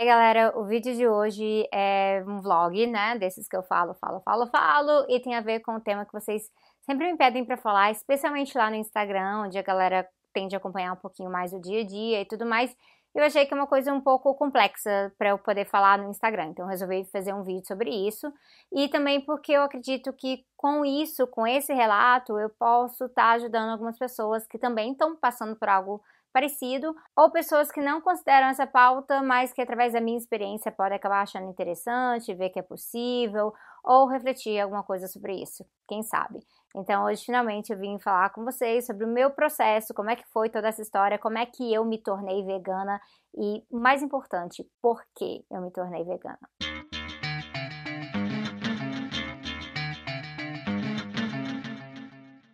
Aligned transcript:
E 0.00 0.02
aí, 0.02 0.08
galera, 0.08 0.58
o 0.58 0.64
vídeo 0.64 0.94
de 0.94 1.06
hoje 1.06 1.68
é 1.70 2.24
um 2.26 2.40
vlog, 2.40 2.86
né? 2.86 3.18
Desses 3.18 3.46
que 3.46 3.54
eu 3.54 3.62
falo, 3.62 3.92
falo, 4.00 4.18
falo, 4.22 4.46
falo, 4.46 5.04
e 5.10 5.20
tem 5.20 5.34
a 5.34 5.42
ver 5.42 5.60
com 5.60 5.74
o 5.74 5.80
tema 5.80 6.06
que 6.06 6.12
vocês 6.14 6.50
sempre 6.86 7.12
me 7.12 7.18
pedem 7.18 7.44
para 7.44 7.58
falar, 7.58 7.90
especialmente 7.90 8.56
lá 8.56 8.70
no 8.70 8.76
Instagram, 8.76 9.42
onde 9.44 9.58
a 9.58 9.62
galera 9.62 10.08
tende 10.32 10.54
a 10.54 10.58
acompanhar 10.58 10.94
um 10.94 10.96
pouquinho 10.96 11.30
mais 11.30 11.52
o 11.52 11.60
dia 11.60 11.82
a 11.82 11.84
dia 11.84 12.22
e 12.22 12.24
tudo 12.24 12.46
mais. 12.46 12.74
Eu 13.14 13.22
achei 13.24 13.44
que 13.44 13.52
é 13.52 13.56
uma 13.56 13.66
coisa 13.66 13.92
um 13.92 14.00
pouco 14.00 14.34
complexa 14.34 15.12
para 15.18 15.30
eu 15.30 15.38
poder 15.38 15.66
falar 15.66 15.98
no 15.98 16.08
Instagram, 16.08 16.46
então 16.46 16.66
resolvi 16.66 17.04
fazer 17.12 17.34
um 17.34 17.42
vídeo 17.42 17.66
sobre 17.66 17.90
isso. 17.90 18.32
E 18.72 18.88
também 18.88 19.20
porque 19.20 19.52
eu 19.52 19.64
acredito 19.64 20.14
que 20.14 20.46
com 20.56 20.82
isso, 20.82 21.26
com 21.26 21.46
esse 21.46 21.74
relato, 21.74 22.38
eu 22.38 22.48
posso 22.48 23.04
estar 23.04 23.22
tá 23.22 23.30
ajudando 23.32 23.70
algumas 23.72 23.98
pessoas 23.98 24.46
que 24.46 24.58
também 24.58 24.92
estão 24.92 25.14
passando 25.14 25.56
por 25.56 25.68
algo 25.68 26.00
parecido, 26.32 26.94
ou 27.16 27.30
pessoas 27.30 27.70
que 27.70 27.80
não 27.80 28.00
consideram 28.00 28.48
essa 28.48 28.66
pauta, 28.66 29.22
mas 29.22 29.52
que 29.52 29.62
através 29.62 29.92
da 29.92 30.00
minha 30.00 30.18
experiência 30.18 30.72
podem 30.72 30.96
acabar 30.96 31.22
achando 31.22 31.48
interessante, 31.48 32.34
ver 32.34 32.50
que 32.50 32.58
é 32.58 32.62
possível, 32.62 33.52
ou 33.84 34.06
refletir 34.06 34.60
alguma 34.60 34.82
coisa 34.82 35.06
sobre 35.08 35.34
isso, 35.42 35.64
quem 35.88 36.02
sabe. 36.02 36.40
Então 36.74 37.04
hoje 37.04 37.24
finalmente 37.24 37.72
eu 37.72 37.78
vim 37.78 37.98
falar 37.98 38.30
com 38.30 38.44
vocês 38.44 38.86
sobre 38.86 39.04
o 39.04 39.08
meu 39.08 39.30
processo, 39.30 39.92
como 39.92 40.10
é 40.10 40.16
que 40.16 40.26
foi 40.32 40.48
toda 40.48 40.68
essa 40.68 40.82
história, 40.82 41.18
como 41.18 41.38
é 41.38 41.46
que 41.46 41.72
eu 41.72 41.84
me 41.84 41.98
tornei 41.98 42.44
vegana 42.44 43.00
e, 43.36 43.64
mais 43.70 44.02
importante, 44.02 44.64
por 44.80 45.02
que 45.16 45.44
eu 45.50 45.60
me 45.60 45.70
tornei 45.70 46.04
vegana. 46.04 46.38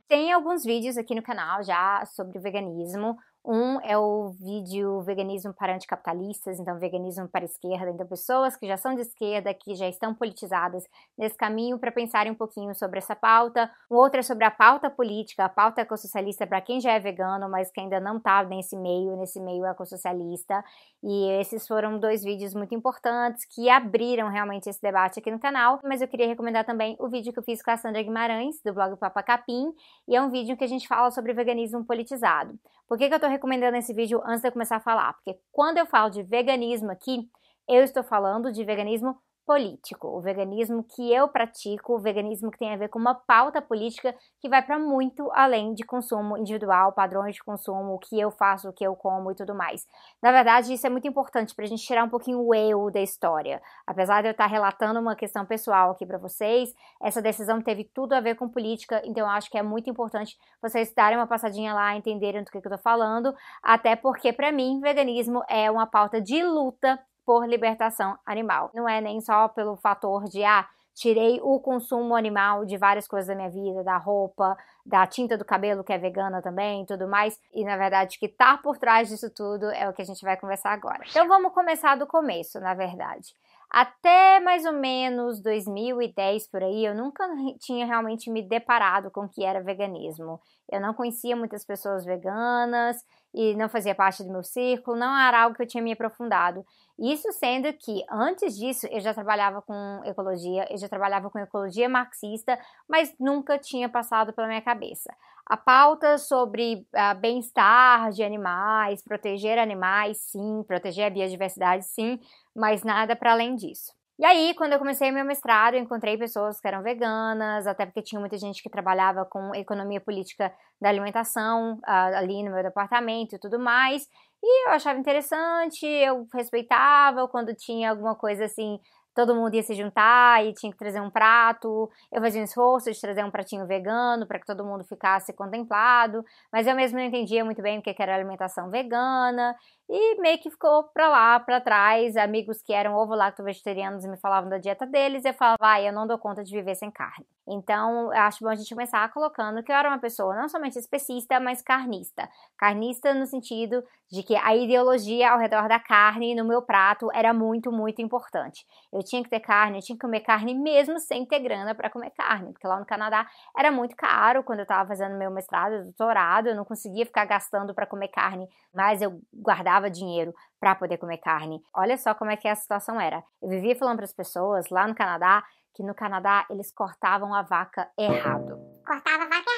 Tem 0.09 0.33
alguns 0.33 0.65
vídeos 0.65 0.97
aqui 0.97 1.15
no 1.15 1.23
canal 1.23 1.63
já 1.63 2.05
sobre 2.07 2.39
veganismo. 2.39 3.17
Um 3.49 3.81
é 3.83 3.97
o 3.97 4.31
vídeo 4.31 5.03
Veganismo 5.03 5.55
para 5.55 5.73
Anticapitalistas, 5.73 6.59
então 6.59 6.81
veganismo 6.81 7.29
para 7.29 7.45
esquerda, 7.45 7.93
então 7.93 8.05
pessoas 8.05 8.57
que 8.57 8.67
já 8.67 8.77
são 8.77 8.93
de 8.93 9.03
esquerda, 9.03 9.55
que 9.55 9.77
já 9.77 9.89
estão 9.89 10.13
politizadas 10.13 10.83
nesse 11.17 11.37
caminho 11.37 11.79
para 11.79 11.93
pensarem 11.93 12.33
um 12.33 12.35
pouquinho 12.35 12.75
sobre 12.75 12.99
essa 12.99 13.15
pauta. 13.15 13.71
O 13.89 13.95
outro 13.95 14.19
é 14.19 14.23
sobre 14.25 14.45
a 14.45 14.51
pauta 14.51 14.91
política, 14.91 15.45
a 15.45 15.49
pauta 15.49 15.81
ecossocialista 15.81 16.45
para 16.45 16.61
quem 16.61 16.81
já 16.81 16.91
é 16.91 16.99
vegano, 16.99 17.49
mas 17.49 17.71
que 17.71 17.79
ainda 17.79 18.01
não 18.01 18.17
está 18.17 18.43
nesse 18.43 18.75
meio, 18.75 19.17
nesse 19.17 19.39
meio 19.39 19.65
ecossocialista. 19.65 20.65
E 21.01 21.31
esses 21.39 21.69
foram 21.69 22.01
dois 22.01 22.25
vídeos 22.25 22.53
muito 22.53 22.75
importantes 22.75 23.45
que 23.45 23.71
abriram 23.71 24.29
realmente 24.29 24.69
esse 24.69 24.83
debate 24.83 25.21
aqui 25.21 25.31
no 25.31 25.39
canal. 25.39 25.79
Mas 25.85 26.03
eu 26.03 26.09
queria 26.09 26.27
recomendar 26.27 26.65
também 26.65 26.97
o 26.99 27.09
vídeo 27.09 27.33
que 27.33 27.39
eu 27.39 27.45
fiz 27.45 27.63
com 27.63 27.71
a 27.71 27.77
Sandra 27.77 28.03
Guimarães, 28.03 28.61
do 28.65 28.75
blog 28.75 28.97
Papa 28.97 29.23
Capim, 29.23 29.73
e 30.09 30.17
é 30.17 30.21
um 30.21 30.31
vídeo 30.31 30.57
que 30.57 30.65
a 30.65 30.69
gente 30.69 30.89
fala 30.89 31.13
sobre 31.13 31.33
veganismo 31.33 31.85
politizado. 31.85 32.59
Por 32.89 32.97
que, 32.97 33.09
que 33.09 33.15
eu 33.15 33.17
estou 33.17 33.31
recomendando 33.37 33.77
esse 33.77 33.95
vídeo 33.95 34.21
antes 34.25 34.43
de 34.43 34.49
eu 34.49 34.53
começar 34.53 34.77
a 34.77 34.81
falar? 34.81 35.13
Porque 35.15 35.39
quando 35.53 35.79
eu 35.79 35.87
falo 35.87 36.11
de 36.11 36.23
veganismo 36.23 36.91
aqui, 36.91 37.29
eu 37.69 37.83
estou 37.83 38.03
falando 38.03 38.53
de 38.53 38.65
veganismo 38.65 39.17
político, 39.47 40.09
o 40.09 40.21
veganismo 40.21 40.83
que 40.83 41.13
eu 41.13 41.29
pratico, 41.29 41.95
o 41.95 41.99
veganismo 42.01 42.51
que 42.51 42.59
tem 42.59 42.75
a 42.75 42.77
ver 42.77 42.89
com 42.89 42.99
uma 42.99 43.15
pauta 43.15 43.63
política 43.63 44.13
que 44.41 44.49
vai 44.49 44.61
para 44.61 44.77
muito 44.77 45.31
além 45.33 45.73
de 45.73 45.85
consumo 45.85 46.37
individual, 46.37 46.93
padrões 46.93 47.37
de 47.37 47.45
consumo, 47.45 47.95
o 47.95 47.99
que 47.99 48.19
eu 48.19 48.33
faço, 48.33 48.69
o 48.69 48.73
que 48.73 48.85
eu 48.85 48.97
como 48.97 49.31
e 49.31 49.37
tudo 49.37 49.55
mais. 49.55 49.87
Na 50.21 50.33
verdade, 50.33 50.75
isso 50.75 50.85
é 50.85 50.91
muito 50.91 51.07
importante 51.07 51.55
para 51.55 51.65
a 51.65 51.69
gente 51.69 51.87
tirar 51.87 52.03
um 52.03 52.09
pouquinho 52.09 52.41
o 52.41 52.53
eu 52.53 52.91
da 52.91 53.01
história. 53.01 53.63
Apesar 53.87 54.21
de 54.21 54.29
eu 54.29 54.33
estar 54.33 54.47
relatando 54.47 54.99
uma 54.99 55.15
questão 55.15 55.47
pessoal 55.47 55.93
aqui 55.93 56.05
para 56.05 56.19
vocês, 56.19 56.75
essa 57.01 57.23
decisão 57.23 57.63
teve 57.63 57.85
tudo 57.85 58.15
a 58.15 58.21
ver 58.21 58.35
com 58.35 58.49
política, 58.49 59.01
então 59.05 59.25
eu 59.25 59.31
acho 59.31 59.49
que 59.49 59.57
é 59.57 59.63
muito 59.63 59.89
importante 59.89 60.37
vocês 60.61 60.93
darem 60.93 61.17
uma 61.17 61.27
passadinha 61.27 61.73
lá, 61.73 61.95
entenderem 61.95 62.43
do 62.43 62.51
que, 62.51 62.61
que 62.61 62.67
eu 62.67 62.73
tô 62.73 62.79
falando, 62.79 63.33
até 63.63 63.95
porque 63.95 64.33
para 64.33 64.51
mim, 64.51 64.81
veganismo 64.81 65.45
é 65.49 65.71
uma 65.71 65.87
pauta 65.87 66.21
de 66.21 66.43
luta 66.43 66.99
por 67.27 67.47
libertação 67.47 68.17
animal. 68.25 68.71
Não 68.73 68.89
é 68.89 69.01
nem 69.01 69.21
só 69.21 69.49
pelo 69.49 69.77
fator 69.77 70.25
de, 70.25 70.45
ah, 70.45 70.67
tirei 70.95 71.41
o 71.43 71.61
consumo 71.61 72.15
animal 72.15 72.65
de 72.65 72.79
várias 72.79 73.07
coisas 73.07 73.27
da 73.27 73.35
minha 73.35 73.51
vida, 73.51 73.85
da 73.85 73.99
roupa, 73.99 74.57
da 74.85 75.07
tinta 75.07 75.37
do 75.37 75.45
cabelo 75.45 75.85
que 75.85 75.93
é 75.93 75.99
vegana 75.99 76.41
também 76.41 76.87
tudo 76.87 77.09
mais. 77.09 77.39
E 77.53 77.65
na 77.65 77.77
verdade, 77.77 78.17
o 78.17 78.21
que 78.21 78.29
tá 78.29 78.57
por 78.57 78.79
trás 78.79 79.09
disso 79.09 79.29
tudo 79.29 79.67
é 79.73 79.89
o 79.89 79.93
que 79.93 80.01
a 80.01 80.05
gente 80.07 80.25
vai 80.25 80.37
conversar 80.37 80.73
agora. 80.73 81.05
Então 81.11 81.27
vamos 81.27 81.53
começar 81.53 81.97
do 81.97 82.07
começo, 82.07 82.61
na 82.61 82.73
verdade. 82.73 83.35
Até 83.69 84.39
mais 84.41 84.65
ou 84.65 84.73
menos 84.73 85.41
2010 85.41 86.47
por 86.47 86.63
aí, 86.63 86.85
eu 86.85 86.95
nunca 86.95 87.29
tinha 87.59 87.85
realmente 87.85 88.31
me 88.31 88.41
deparado 88.41 89.11
com 89.11 89.23
o 89.23 89.29
que 89.29 89.45
era 89.45 89.61
veganismo. 89.61 90.41
Eu 90.71 90.81
não 90.81 90.95
conhecia 90.95 91.37
muitas 91.37 91.65
pessoas 91.65 92.05
veganas 92.05 93.05
e 93.35 93.55
não 93.57 93.69
fazia 93.69 93.95
parte 93.95 94.23
do 94.23 94.31
meu 94.31 94.43
círculo, 94.43 94.97
não 94.97 95.19
era 95.19 95.43
algo 95.43 95.57
que 95.57 95.63
eu 95.63 95.67
tinha 95.67 95.83
me 95.83 95.93
aprofundado. 95.93 96.65
Isso 96.99 97.31
sendo 97.33 97.71
que 97.75 98.03
antes 98.11 98.57
disso 98.57 98.87
eu 98.87 99.01
já 99.01 99.13
trabalhava 99.13 99.61
com 99.61 100.01
ecologia, 100.05 100.67
eu 100.71 100.79
já 100.79 100.89
trabalhava 100.89 101.31
com 101.31 101.39
ecologia 101.39 101.89
marxista, 101.89 102.59
mas 102.89 103.15
nunca 103.21 103.59
tinha 103.59 103.89
passado 103.89 104.33
pela 104.33 104.49
minha 104.49 104.63
cabeça. 104.63 105.15
A 105.45 105.57
pauta 105.57 106.17
sobre 106.19 106.87
uh, 106.95 107.19
bem-estar 107.21 108.11
de 108.11 108.23
animais, 108.23 109.03
proteger 109.03 109.59
animais, 109.59 110.19
sim, 110.19 110.65
proteger 110.67 111.07
a 111.07 111.11
biodiversidade, 111.11 111.85
sim, 111.85 112.19
mas 112.55 112.83
nada 112.83 113.15
para 113.15 113.33
além 113.33 113.55
disso. 113.55 113.93
E 114.19 114.25
aí, 114.25 114.55
quando 114.55 114.73
eu 114.73 114.79
comecei 114.79 115.11
meu 115.13 115.27
mestrado, 115.27 115.75
eu 115.75 115.81
encontrei 115.81 116.17
pessoas 116.17 116.59
que 116.59 116.67
eram 116.67 116.83
veganas, 116.83 117.67
até 117.67 117.85
porque 117.85 118.01
tinha 118.01 118.19
muita 118.19 118.39
gente 118.39 118.63
que 118.63 118.71
trabalhava 118.71 119.27
com 119.27 119.55
economia 119.55 120.01
política 120.01 120.51
da 120.81 120.89
alimentação 120.89 121.79
ali 121.85 122.43
no 122.43 122.51
meu 122.51 122.63
departamento 122.63 123.37
e 123.37 123.39
tudo 123.39 123.59
mais. 123.59 124.09
E 124.43 124.69
eu 124.69 124.73
achava 124.73 124.99
interessante, 124.99 125.85
eu 125.87 126.27
respeitava 126.33 127.29
quando 127.29 127.55
tinha 127.55 127.91
alguma 127.91 128.15
coisa 128.15 128.47
assim, 128.47 128.79
todo 129.15 129.35
mundo 129.35 129.55
ia 129.55 129.63
se 129.63 129.75
juntar 129.75 130.45
e 130.47 130.55
tinha 130.55 130.73
que 130.73 130.79
trazer 130.79 131.01
um 131.01 131.11
prato. 131.11 131.91
Eu 132.11 132.23
fazia 132.23 132.41
um 132.41 132.45
esforço 132.45 132.91
de 132.91 133.01
trazer 133.01 133.25
um 133.25 133.31
pratinho 133.31 133.67
vegano 133.67 134.27
para 134.27 134.39
que 134.39 134.47
todo 134.47 134.65
mundo 134.65 134.85
ficasse 134.85 135.33
contemplado, 135.35 136.25
mas 136.53 136.67
eu 136.67 136.75
mesmo 136.75 136.99
não 136.99 137.05
entendia 137.05 137.45
muito 137.45 137.61
bem 137.61 137.79
o 137.79 137.83
que 137.83 137.95
era 137.99 138.15
alimentação 138.15 138.71
vegana 138.71 139.55
e 139.89 140.21
meio 140.21 140.39
que 140.39 140.51
ficou 140.51 140.85
pra 140.85 141.09
lá, 141.09 141.41
pra 141.41 141.61
trás. 141.61 142.17
Amigos 142.17 142.63
que 142.63 142.73
eram 142.73 142.95
ovo-lacto-vegetarianos 142.95 144.05
me 144.07 144.17
falavam 144.17 144.51
da 144.51 144.59
dieta 144.59 144.87
deles, 144.87 145.25
e 145.25 145.29
eu 145.29 145.35
falava, 145.35 145.57
vai, 145.61 145.89
eu 145.89 145.93
não 145.93 146.07
dou 146.07 146.19
conta 146.19 146.43
de 146.43 146.55
viver 146.55 146.75
sem 146.75 146.91
carne. 146.91 147.27
Então, 147.49 148.11
acho 148.11 148.43
bom 148.43 148.51
a 148.51 148.55
gente 148.57 148.75
começar 148.75 149.09
colocando 149.13 149.63
que 149.63 149.71
eu 149.71 149.77
era 149.77 149.89
uma 149.89 150.01
pessoa 150.01 150.35
não 150.35 150.49
somente 150.49 150.79
especista, 150.79 151.39
mas 151.39 151.63
carnista. 151.63 152.29
Carnista 152.59 153.15
no 153.15 153.27
sentido 153.27 153.85
de 154.11 154.23
que 154.23 154.37
a 154.37 154.55
ideologia 154.55 155.31
ao 155.31 155.39
redor 155.39 155.69
da 155.69 155.79
carne 155.79 156.35
no 156.35 156.45
meu 156.45 156.63
prato 156.63 157.09
era 157.13 157.33
muito, 157.33 157.73
muito 157.73 158.01
importante. 158.01 158.65
Eu 158.93 159.03
tinha 159.03 159.23
que 159.23 159.29
ter 159.29 159.41
carne, 159.41 159.79
eu 159.79 159.83
tinha 159.83 159.97
que 159.97 160.05
comer 160.05 160.21
carne 160.21 160.55
mesmo 160.55 160.99
sem 160.99 161.25
ter 161.27 161.41
grana 161.41 161.75
para 161.75 161.91
comer 161.91 162.11
carne, 162.11 162.53
porque 162.53 162.67
lá 162.67 162.79
no 162.79 162.87
Canadá 162.87 163.27
era 163.57 163.71
muito 163.71 163.97
caro 163.97 164.43
quando 164.45 164.61
eu 164.61 164.65
estava 164.65 164.89
fazendo 164.89 165.17
meu 165.17 165.31
mestrado, 165.31 165.85
doutorado, 165.85 166.49
eu 166.49 166.57
não 166.57 166.65
conseguia 166.65 167.05
ficar 167.05 167.25
gastando 167.25 167.75
para 167.75 167.87
comer 167.87 168.09
carne, 168.09 168.49
mas 168.73 169.03
eu 169.03 169.21
guardava 169.35 169.76
dava 169.77 169.91
dinheiro 169.91 170.35
para 170.59 170.75
poder 170.75 170.97
comer 170.97 171.19
carne. 171.19 171.63
Olha 171.75 171.97
só 171.99 172.15
como 172.15 172.31
é 172.31 172.37
que 172.37 172.49
a 172.49 172.55
situação 172.55 173.01
era. 173.01 173.23
Eu 173.43 173.49
vivia 173.49 173.77
falando 173.77 173.97
para 173.97 174.05
as 174.05 174.15
pessoas 174.15 174.69
lá 174.71 174.87
no 174.89 174.95
Canadá 174.95 175.45
que 175.75 175.83
no 175.83 175.95
Canadá 175.95 176.47
eles 176.49 176.73
cortavam 176.73 177.35
a 177.35 177.43
vaca 177.43 177.91
errado. 177.99 178.59
Cortava 178.87 179.25
a 179.25 179.29
vaca 179.29 179.51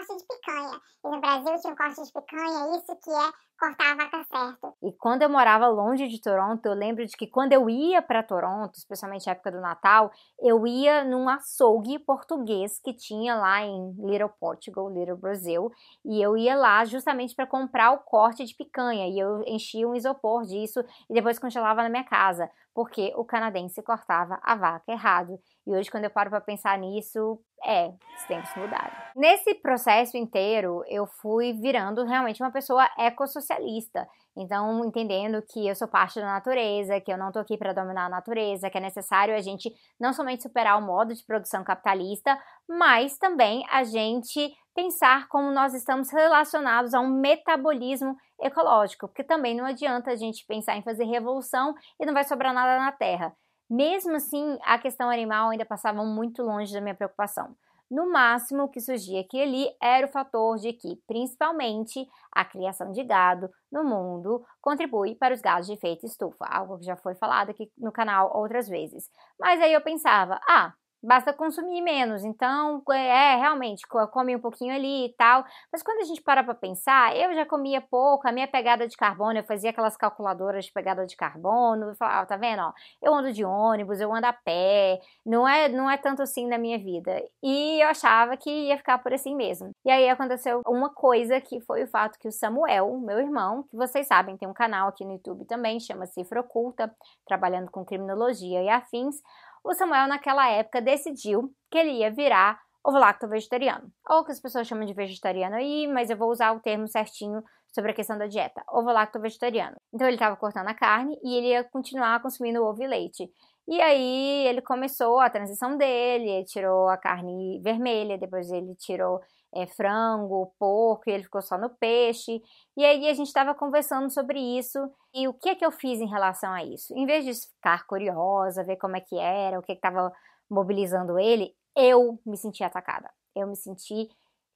corte 0.00 0.16
de 0.16 0.24
picanha. 0.26 0.80
E 1.04 1.10
no 1.10 1.20
Brasil 1.20 1.60
tinha 1.60 1.72
um 1.72 1.76
corte 1.76 2.02
de 2.02 2.12
picanha, 2.12 2.76
isso 2.76 2.96
que 3.02 3.10
é 3.10 3.32
cortar 3.58 3.92
a 3.92 3.94
vaca 3.94 4.24
certo. 4.24 4.74
E 4.82 4.92
quando 4.92 5.22
eu 5.22 5.28
morava 5.28 5.68
longe 5.68 6.08
de 6.08 6.20
Toronto, 6.20 6.64
eu 6.64 6.72
lembro 6.72 7.04
de 7.04 7.14
que 7.14 7.26
quando 7.26 7.52
eu 7.52 7.68
ia 7.68 8.00
para 8.00 8.22
Toronto, 8.22 8.74
especialmente 8.76 9.26
na 9.26 9.32
época 9.32 9.52
do 9.52 9.60
Natal, 9.60 10.10
eu 10.40 10.66
ia 10.66 11.04
num 11.04 11.28
açougue 11.28 11.98
português 11.98 12.80
que 12.82 12.94
tinha 12.94 13.34
lá 13.34 13.62
em 13.62 13.92
Little 13.98 14.30
Portugal, 14.40 14.88
Little 14.88 15.16
Brazil, 15.16 15.70
e 16.04 16.22
eu 16.22 16.36
ia 16.38 16.56
lá 16.56 16.84
justamente 16.86 17.34
para 17.34 17.46
comprar 17.46 17.92
o 17.92 17.98
corte 17.98 18.44
de 18.44 18.54
picanha, 18.54 19.06
e 19.08 19.18
eu 19.18 19.42
enchia 19.46 19.86
um 19.86 19.94
isopor 19.94 20.44
disso 20.44 20.82
e 21.10 21.14
depois 21.14 21.38
congelava 21.38 21.82
na 21.82 21.90
minha 21.90 22.04
casa, 22.04 22.50
porque 22.74 23.12
o 23.16 23.24
canadense 23.24 23.82
cortava 23.82 24.38
a 24.42 24.54
vaca 24.54 24.92
errado. 24.92 25.38
E 25.66 25.72
hoje, 25.72 25.90
quando 25.90 26.04
eu 26.04 26.10
paro 26.10 26.30
para 26.30 26.40
pensar 26.40 26.78
nisso, 26.78 27.38
é, 27.64 27.88
os 27.88 28.24
tempos 28.26 28.50
mudaram. 28.56 28.92
Nesse 29.14 29.54
processo 29.56 30.16
inteiro, 30.16 30.82
eu 30.88 31.06
fui 31.06 31.52
virando 31.52 32.04
realmente 32.04 32.42
uma 32.42 32.50
pessoa 32.50 32.88
ecossocialista. 32.98 34.08
Então, 34.36 34.84
entendendo 34.84 35.42
que 35.42 35.66
eu 35.66 35.74
sou 35.74 35.88
parte 35.88 36.20
da 36.20 36.26
natureza, 36.26 37.00
que 37.00 37.12
eu 37.12 37.18
não 37.18 37.32
tô 37.32 37.40
aqui 37.40 37.58
para 37.58 37.72
dominar 37.72 38.06
a 38.06 38.08
natureza, 38.08 38.70
que 38.70 38.78
é 38.78 38.80
necessário 38.80 39.34
a 39.34 39.40
gente 39.40 39.70
não 39.98 40.12
somente 40.12 40.42
superar 40.42 40.78
o 40.78 40.86
modo 40.86 41.14
de 41.14 41.24
produção 41.24 41.64
capitalista, 41.64 42.38
mas 42.68 43.18
também 43.18 43.64
a 43.70 43.82
gente 43.84 44.54
pensar 44.74 45.28
como 45.28 45.50
nós 45.50 45.74
estamos 45.74 46.10
relacionados 46.10 46.94
a 46.94 47.00
um 47.00 47.08
metabolismo 47.08 48.16
ecológico, 48.40 49.08
porque 49.08 49.24
também 49.24 49.54
não 49.54 49.64
adianta 49.64 50.10
a 50.10 50.16
gente 50.16 50.46
pensar 50.46 50.76
em 50.76 50.82
fazer 50.82 51.04
revolução 51.04 51.74
e 51.98 52.06
não 52.06 52.14
vai 52.14 52.24
sobrar 52.24 52.52
nada 52.52 52.78
na 52.78 52.92
Terra. 52.92 53.34
Mesmo 53.68 54.16
assim, 54.16 54.58
a 54.64 54.78
questão 54.78 55.08
animal 55.08 55.50
ainda 55.50 55.64
passava 55.64 56.04
muito 56.04 56.42
longe 56.42 56.72
da 56.72 56.80
minha 56.80 56.94
preocupação. 56.94 57.54
No 57.90 58.08
máximo, 58.08 58.64
o 58.64 58.68
que 58.68 58.80
surgia 58.80 59.20
aqui 59.20 59.42
ali 59.42 59.66
era 59.82 60.06
o 60.06 60.10
fator 60.10 60.56
de 60.58 60.72
que, 60.72 60.96
principalmente, 61.08 62.08
a 62.32 62.44
criação 62.44 62.92
de 62.92 63.02
gado 63.02 63.50
no 63.70 63.82
mundo 63.82 64.44
contribui 64.60 65.16
para 65.16 65.34
os 65.34 65.40
gases 65.40 65.66
de 65.66 65.72
efeito 65.72 66.06
estufa, 66.06 66.44
algo 66.44 66.78
que 66.78 66.84
já 66.84 66.96
foi 66.96 67.16
falado 67.16 67.50
aqui 67.50 67.68
no 67.76 67.90
canal 67.90 68.30
outras 68.36 68.68
vezes. 68.68 69.10
Mas 69.40 69.60
aí 69.60 69.72
eu 69.72 69.80
pensava, 69.80 70.38
ah, 70.48 70.72
basta 71.02 71.32
consumir 71.32 71.80
menos. 71.80 72.24
Então, 72.24 72.82
é, 72.90 73.36
realmente, 73.36 73.86
come 73.86 74.36
um 74.36 74.40
pouquinho 74.40 74.74
ali 74.74 75.06
e 75.06 75.14
tal. 75.14 75.44
Mas 75.72 75.82
quando 75.82 76.00
a 76.00 76.04
gente 76.04 76.20
para 76.22 76.44
para 76.44 76.54
pensar, 76.54 77.16
eu 77.16 77.34
já 77.34 77.46
comia 77.46 77.80
pouco, 77.80 78.28
a 78.28 78.32
minha 78.32 78.46
pegada 78.46 78.86
de 78.86 78.96
carbono, 78.96 79.38
eu 79.38 79.44
fazia 79.44 79.70
aquelas 79.70 79.96
calculadoras 79.96 80.66
de 80.66 80.72
pegada 80.72 81.06
de 81.06 81.16
carbono, 81.16 81.90
eu 81.90 81.94
falava, 81.94 82.26
tá 82.26 82.36
vendo, 82.36 82.62
ó, 82.62 82.72
eu 83.02 83.14
ando 83.14 83.32
de 83.32 83.44
ônibus, 83.44 84.00
eu 84.00 84.14
ando 84.14 84.26
a 84.26 84.32
pé, 84.32 85.00
não 85.24 85.48
é, 85.48 85.68
não 85.68 85.90
é 85.90 85.96
tanto 85.96 86.22
assim 86.22 86.46
na 86.46 86.58
minha 86.58 86.78
vida. 86.78 87.22
E 87.42 87.82
eu 87.82 87.88
achava 87.88 88.36
que 88.36 88.50
ia 88.50 88.76
ficar 88.76 88.98
por 88.98 89.12
assim 89.12 89.34
mesmo. 89.34 89.70
E 89.84 89.90
aí 89.90 90.08
aconteceu 90.08 90.62
uma 90.66 90.90
coisa 90.90 91.40
que 91.40 91.60
foi 91.60 91.84
o 91.84 91.88
fato 91.88 92.18
que 92.18 92.28
o 92.28 92.32
Samuel, 92.32 92.98
meu 92.98 93.18
irmão, 93.18 93.64
que 93.64 93.76
vocês 93.76 94.06
sabem, 94.06 94.36
tem 94.36 94.48
um 94.48 94.54
canal 94.54 94.88
aqui 94.88 95.04
no 95.04 95.12
YouTube 95.12 95.44
também, 95.44 95.80
chama 95.80 96.06
Cifra 96.06 96.40
Oculta, 96.40 96.94
trabalhando 97.26 97.70
com 97.70 97.84
criminologia 97.84 98.62
e 98.62 98.68
afins, 98.68 99.16
o 99.64 99.74
Samuel, 99.74 100.08
naquela 100.08 100.48
época, 100.48 100.80
decidiu 100.80 101.52
que 101.70 101.78
ele 101.78 101.98
ia 101.98 102.10
virar 102.10 102.58
ovo-lacto 102.84 103.28
vegetariano. 103.28 103.90
Ou 104.08 104.24
que 104.24 104.32
as 104.32 104.40
pessoas 104.40 104.66
chamam 104.66 104.86
de 104.86 104.94
vegetariano 104.94 105.56
aí, 105.56 105.86
mas 105.86 106.10
eu 106.10 106.16
vou 106.16 106.30
usar 106.30 106.52
o 106.52 106.60
termo 106.60 106.88
certinho 106.88 107.42
sobre 107.72 107.92
a 107.92 107.94
questão 107.94 108.18
da 108.18 108.26
dieta, 108.26 108.62
ovo-lacto 108.68 109.20
vegetariano. 109.20 109.76
Então 109.92 110.06
ele 110.06 110.16
estava 110.16 110.36
cortando 110.36 110.68
a 110.68 110.74
carne 110.74 111.16
e 111.22 111.36
ele 111.36 111.48
ia 111.48 111.64
continuar 111.64 112.20
consumindo 112.20 112.64
ovo 112.64 112.82
e 112.82 112.86
leite. 112.86 113.30
E 113.68 113.80
aí 113.80 114.46
ele 114.46 114.60
começou 114.60 115.20
a 115.20 115.30
transição 115.30 115.76
dele, 115.76 116.28
ele 116.28 116.44
tirou 116.44 116.88
a 116.88 116.96
carne 116.96 117.60
vermelha, 117.62 118.18
depois 118.18 118.50
ele 118.50 118.74
tirou 118.74 119.20
é, 119.54 119.66
frango, 119.66 120.52
porco, 120.58 121.08
e 121.08 121.12
ele 121.12 121.24
ficou 121.24 121.42
só 121.42 121.58
no 121.58 121.70
peixe. 121.70 122.42
E 122.76 122.84
aí 122.84 123.08
a 123.08 123.14
gente 123.14 123.28
estava 123.28 123.54
conversando 123.54 124.10
sobre 124.10 124.38
isso 124.38 124.78
e 125.14 125.26
o 125.28 125.34
que 125.34 125.48
é 125.48 125.54
que 125.54 125.64
eu 125.64 125.72
fiz 125.72 126.00
em 126.00 126.08
relação 126.08 126.52
a 126.52 126.64
isso. 126.64 126.94
Em 126.96 127.06
vez 127.06 127.24
de 127.24 127.34
ficar 127.34 127.86
curiosa, 127.86 128.64
ver 128.64 128.76
como 128.76 128.96
é 128.96 129.00
que 129.00 129.18
era, 129.18 129.58
o 129.58 129.62
que 129.62 129.72
estava 129.72 130.12
mobilizando 130.48 131.18
ele, 131.18 131.54
eu 131.76 132.18
me 132.26 132.36
senti 132.36 132.64
atacada. 132.64 133.10
Eu 133.34 133.46
me 133.46 133.56
senti 133.56 134.08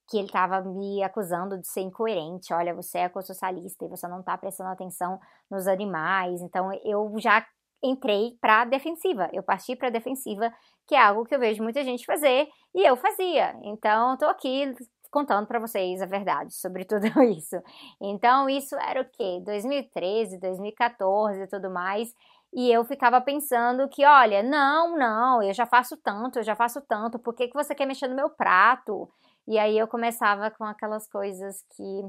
que 0.09 0.19
ele 0.19 0.27
estava 0.27 0.61
me 0.61 1.03
acusando 1.03 1.59
de 1.59 1.67
ser 1.67 1.81
incoerente. 1.81 2.53
Olha, 2.53 2.75
você 2.75 2.99
é 2.99 3.05
ecossocialista 3.05 3.85
e 3.85 3.89
você 3.89 4.07
não 4.07 4.21
está 4.21 4.37
prestando 4.37 4.71
atenção 4.71 5.19
nos 5.51 5.67
animais. 5.67 6.43
Então 6.43 6.71
eu 6.85 7.13
já 7.19 7.45
entrei 7.85 8.37
para 8.41 8.65
defensiva. 8.65 9.29
Eu 9.33 9.43
parti 9.43 9.77
para 9.77 9.91
defensiva, 9.91 10.53
que 10.87 10.95
é 10.95 11.01
algo 11.01 11.25
que 11.25 11.35
eu 11.35 11.39
vejo 11.39 11.63
muita 11.63 11.85
gente 11.85 12.07
fazer 12.07 12.49
e 12.75 12.83
eu 12.85 12.97
fazia. 12.97 13.55
Então, 13.63 14.15
estou 14.15 14.29
aqui 14.29 14.75
contando 15.11 15.47
para 15.47 15.61
vocês 15.61 16.03
a 16.03 16.07
verdade 16.07 16.55
sobre 16.55 16.85
tudo 16.89 17.07
isso. 17.23 17.57
Então, 18.01 18.49
isso 18.49 18.75
era 18.77 19.03
o 19.03 19.05
quê? 19.05 19.41
2013, 19.45 20.41
2014 20.41 21.43
e 21.43 21.47
tudo 21.47 21.71
mais. 21.71 22.13
E 22.53 22.71
eu 22.73 22.85
ficava 22.85 23.21
pensando 23.21 23.89
que, 23.89 24.05
olha, 24.05 24.43
não, 24.43 24.97
não, 24.97 25.43
eu 25.43 25.53
já 25.53 25.67
faço 25.67 25.97
tanto, 25.97 26.39
eu 26.39 26.43
já 26.45 26.55
faço 26.55 26.81
tanto, 26.83 27.19
por 27.19 27.35
que, 27.35 27.49
que 27.49 27.55
você 27.55 27.75
quer 27.75 27.85
mexer 27.85 28.07
no 28.07 28.15
meu 28.15 28.31
prato? 28.31 29.11
E 29.47 29.59
aí 29.59 29.77
eu 29.77 29.89
começava 29.89 30.51
com 30.53 30.65
aquelas 30.65 31.07
coisas 31.09 31.65
que 31.77 32.03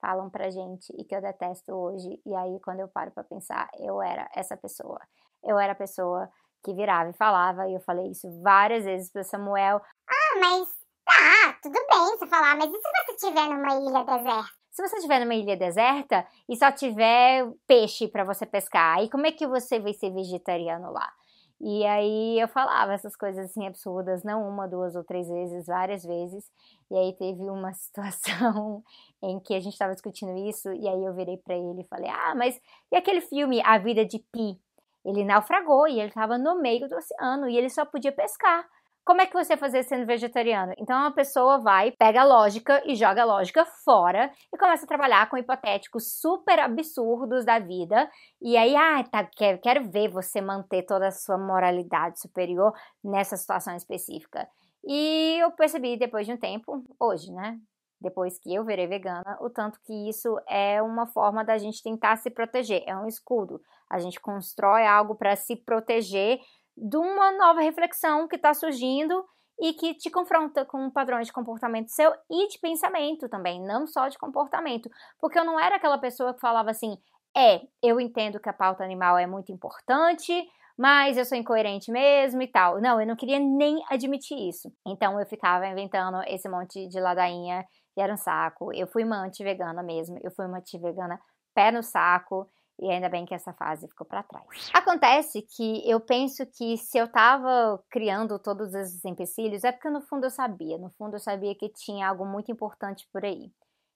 falam 0.00 0.30
pra 0.30 0.50
gente 0.50 0.92
e 0.98 1.04
que 1.04 1.14
eu 1.14 1.20
detesto 1.20 1.72
hoje. 1.72 2.20
E 2.24 2.34
aí, 2.34 2.58
quando 2.60 2.80
eu 2.80 2.88
paro 2.88 3.10
para 3.10 3.24
pensar, 3.24 3.68
eu 3.78 4.00
era 4.02 4.28
essa 4.34 4.56
pessoa. 4.56 5.00
Eu 5.42 5.58
era 5.58 5.72
a 5.72 5.76
pessoa 5.76 6.28
que 6.62 6.74
virava 6.74 7.10
e 7.10 7.14
falava, 7.14 7.68
e 7.68 7.74
eu 7.74 7.80
falei 7.80 8.10
isso 8.10 8.28
várias 8.42 8.84
vezes 8.84 9.10
pro 9.10 9.24
Samuel. 9.24 9.80
Ah, 10.08 10.38
mas 10.40 10.68
tá, 11.04 11.58
tudo 11.62 11.74
bem 11.74 12.18
você 12.18 12.26
falar, 12.26 12.56
mas 12.56 12.70
e 12.70 12.76
se 12.76 12.90
você 13.04 13.12
estiver 13.12 13.48
numa 13.48 13.74
ilha 13.74 14.04
deserta? 14.04 14.60
Se 14.70 14.86
você 14.86 14.96
estiver 14.96 15.20
numa 15.20 15.34
ilha 15.34 15.56
deserta 15.56 16.26
e 16.48 16.56
só 16.56 16.70
tiver 16.70 17.50
peixe 17.66 18.06
para 18.08 18.24
você 18.24 18.46
pescar, 18.46 18.98
aí 18.98 19.10
como 19.10 19.26
é 19.26 19.32
que 19.32 19.46
você 19.46 19.80
vai 19.80 19.92
ser 19.92 20.10
vegetariano 20.10 20.92
lá? 20.92 21.12
E 21.60 21.84
aí 21.84 22.40
eu 22.40 22.48
falava 22.48 22.94
essas 22.94 23.14
coisas 23.14 23.50
assim 23.50 23.66
absurdas, 23.66 24.24
não 24.24 24.48
uma, 24.48 24.66
duas 24.66 24.96
ou 24.96 25.04
três 25.04 25.28
vezes, 25.28 25.66
várias 25.66 26.02
vezes. 26.02 26.50
E 26.90 26.96
aí 26.96 27.12
teve 27.14 27.42
uma 27.50 27.72
situação 27.74 28.82
em 29.22 29.38
que 29.40 29.54
a 29.54 29.60
gente 29.60 29.74
estava 29.74 29.92
discutindo 29.92 30.34
isso, 30.48 30.72
e 30.72 30.88
aí 30.88 31.04
eu 31.04 31.14
virei 31.14 31.36
para 31.36 31.54
ele 31.54 31.82
e 31.82 31.88
falei: 31.88 32.10
Ah, 32.10 32.34
mas 32.34 32.58
e 32.90 32.96
aquele 32.96 33.20
filme 33.20 33.60
A 33.62 33.78
Vida 33.78 34.04
de 34.06 34.18
Pi? 34.18 34.58
Ele 35.04 35.24
naufragou 35.24 35.86
e 35.88 35.98
ele 35.98 36.08
estava 36.08 36.36
no 36.38 36.60
meio 36.60 36.88
do 36.88 36.96
oceano 36.96 37.48
e 37.48 37.56
ele 37.56 37.70
só 37.70 37.84
podia 37.84 38.12
pescar. 38.12 38.66
Como 39.04 39.20
é 39.20 39.26
que 39.26 39.32
você 39.32 39.56
fazer 39.56 39.82
sendo 39.82 40.06
vegetariano? 40.06 40.72
Então 40.78 41.04
a 41.04 41.10
pessoa 41.10 41.58
vai, 41.58 41.90
pega 41.92 42.20
a 42.20 42.24
lógica 42.24 42.82
e 42.86 42.94
joga 42.94 43.22
a 43.22 43.24
lógica 43.24 43.64
fora 43.84 44.30
e 44.52 44.58
começa 44.58 44.84
a 44.84 44.88
trabalhar 44.88 45.28
com 45.28 45.38
hipotéticos 45.38 46.20
super 46.20 46.58
absurdos 46.58 47.44
da 47.44 47.58
vida. 47.58 48.08
E 48.40 48.56
aí, 48.56 48.76
ah, 48.76 49.02
tá, 49.02 49.24
quero, 49.24 49.58
quero 49.58 49.90
ver 49.90 50.08
você 50.08 50.40
manter 50.40 50.82
toda 50.84 51.08
a 51.08 51.12
sua 51.12 51.38
moralidade 51.38 52.20
superior 52.20 52.72
nessa 53.02 53.36
situação 53.36 53.74
específica. 53.74 54.46
E 54.84 55.38
eu 55.40 55.50
percebi 55.52 55.96
depois 55.96 56.26
de 56.26 56.32
um 56.32 56.36
tempo, 56.36 56.84
hoje, 56.98 57.32
né? 57.32 57.58
Depois 58.00 58.38
que 58.38 58.54
eu 58.54 58.64
virei 58.64 58.86
vegana, 58.86 59.36
o 59.42 59.50
tanto 59.50 59.78
que 59.84 60.08
isso 60.08 60.38
é 60.48 60.80
uma 60.80 61.06
forma 61.06 61.44
da 61.44 61.58
gente 61.58 61.82
tentar 61.82 62.16
se 62.16 62.30
proteger, 62.30 62.82
é 62.86 62.96
um 62.96 63.06
escudo. 63.06 63.60
A 63.90 63.98
gente 63.98 64.18
constrói 64.18 64.86
algo 64.86 65.14
para 65.14 65.36
se 65.36 65.54
proteger 65.54 66.40
de 66.80 66.96
uma 66.96 67.30
nova 67.32 67.60
reflexão 67.60 68.26
que 68.26 68.36
está 68.36 68.54
surgindo 68.54 69.24
e 69.60 69.74
que 69.74 69.94
te 69.94 70.10
confronta 70.10 70.64
com 70.64 70.90
padrões 70.90 71.26
de 71.26 71.32
comportamento 71.32 71.90
seu 71.90 72.10
e 72.30 72.48
de 72.48 72.58
pensamento 72.58 73.28
também, 73.28 73.60
não 73.62 73.86
só 73.86 74.08
de 74.08 74.18
comportamento. 74.18 74.88
Porque 75.20 75.38
eu 75.38 75.44
não 75.44 75.60
era 75.60 75.76
aquela 75.76 75.98
pessoa 75.98 76.32
que 76.32 76.40
falava 76.40 76.70
assim: 76.70 76.96
é, 77.36 77.60
eu 77.82 78.00
entendo 78.00 78.40
que 78.40 78.48
a 78.48 78.54
pauta 78.54 78.82
animal 78.82 79.18
é 79.18 79.26
muito 79.26 79.52
importante, 79.52 80.32
mas 80.78 81.18
eu 81.18 81.26
sou 81.26 81.36
incoerente 81.36 81.92
mesmo 81.92 82.40
e 82.40 82.48
tal. 82.48 82.80
Não, 82.80 82.98
eu 82.98 83.06
não 83.06 83.14
queria 83.14 83.38
nem 83.38 83.82
admitir 83.90 84.38
isso. 84.48 84.72
Então 84.86 85.20
eu 85.20 85.26
ficava 85.26 85.66
inventando 85.68 86.22
esse 86.26 86.48
monte 86.48 86.88
de 86.88 86.98
ladainha 86.98 87.64
e 87.96 88.00
era 88.00 88.14
um 88.14 88.16
saco. 88.16 88.72
Eu 88.72 88.86
fui 88.86 89.04
uma 89.04 89.22
anti-vegana 89.26 89.82
mesmo, 89.82 90.18
eu 90.22 90.30
fui 90.30 90.46
uma 90.46 90.58
anti-vegana 90.58 91.20
pé 91.54 91.70
no 91.70 91.82
saco. 91.82 92.48
E 92.80 92.90
ainda 92.90 93.10
bem 93.10 93.26
que 93.26 93.34
essa 93.34 93.52
fase 93.52 93.86
ficou 93.86 94.06
para 94.06 94.22
trás. 94.22 94.70
Acontece 94.72 95.42
que 95.42 95.88
eu 95.88 96.00
penso 96.00 96.46
que 96.46 96.78
se 96.78 96.96
eu 96.96 97.06
tava 97.06 97.78
criando 97.90 98.38
todos 98.38 98.72
esses 98.74 99.04
empecilhos, 99.04 99.64
é 99.64 99.70
porque 99.70 99.90
no 99.90 100.00
fundo 100.00 100.24
eu 100.24 100.30
sabia. 100.30 100.78
No 100.78 100.90
fundo 100.90 101.16
eu 101.16 101.20
sabia 101.20 101.54
que 101.54 101.68
tinha 101.68 102.08
algo 102.08 102.24
muito 102.24 102.50
importante 102.50 103.06
por 103.12 103.22
aí. 103.22 103.52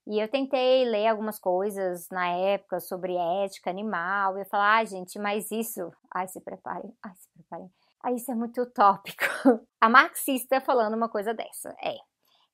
E 0.07 0.21
eu 0.21 0.29
tentei 0.29 0.85
ler 0.85 1.07
algumas 1.07 1.39
coisas 1.39 2.07
na 2.11 2.29
época 2.29 2.79
sobre 2.79 3.17
ética 3.45 3.71
animal. 3.71 4.37
E 4.37 4.43
eu 4.43 4.47
falei, 4.47 4.67
ah, 4.67 4.85
gente, 4.85 5.19
mas 5.19 5.51
isso. 5.51 5.91
Ai, 6.15 6.29
se 6.29 6.41
preparem. 6.43 6.93
Ai, 7.03 7.15
se 7.15 7.29
preparem. 7.33 7.71
Ai, 8.03 8.15
isso 8.17 8.31
é 8.31 8.35
muito 8.35 8.61
utópico. 8.61 9.25
A 9.81 9.89
marxista 9.89 10.61
falando 10.61 10.95
uma 10.95 11.09
coisa 11.09 11.33
dessa. 11.33 11.75
É. 11.83 11.97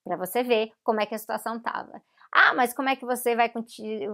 Para 0.04 0.16
você 0.16 0.44
ver 0.44 0.70
como 0.84 1.00
é 1.00 1.06
que 1.06 1.14
a 1.14 1.18
situação 1.18 1.60
tava. 1.60 2.00
Ah, 2.32 2.54
mas 2.54 2.72
como 2.72 2.88
é 2.88 2.96
que 2.96 3.04
você 3.04 3.34
vai, 3.34 3.50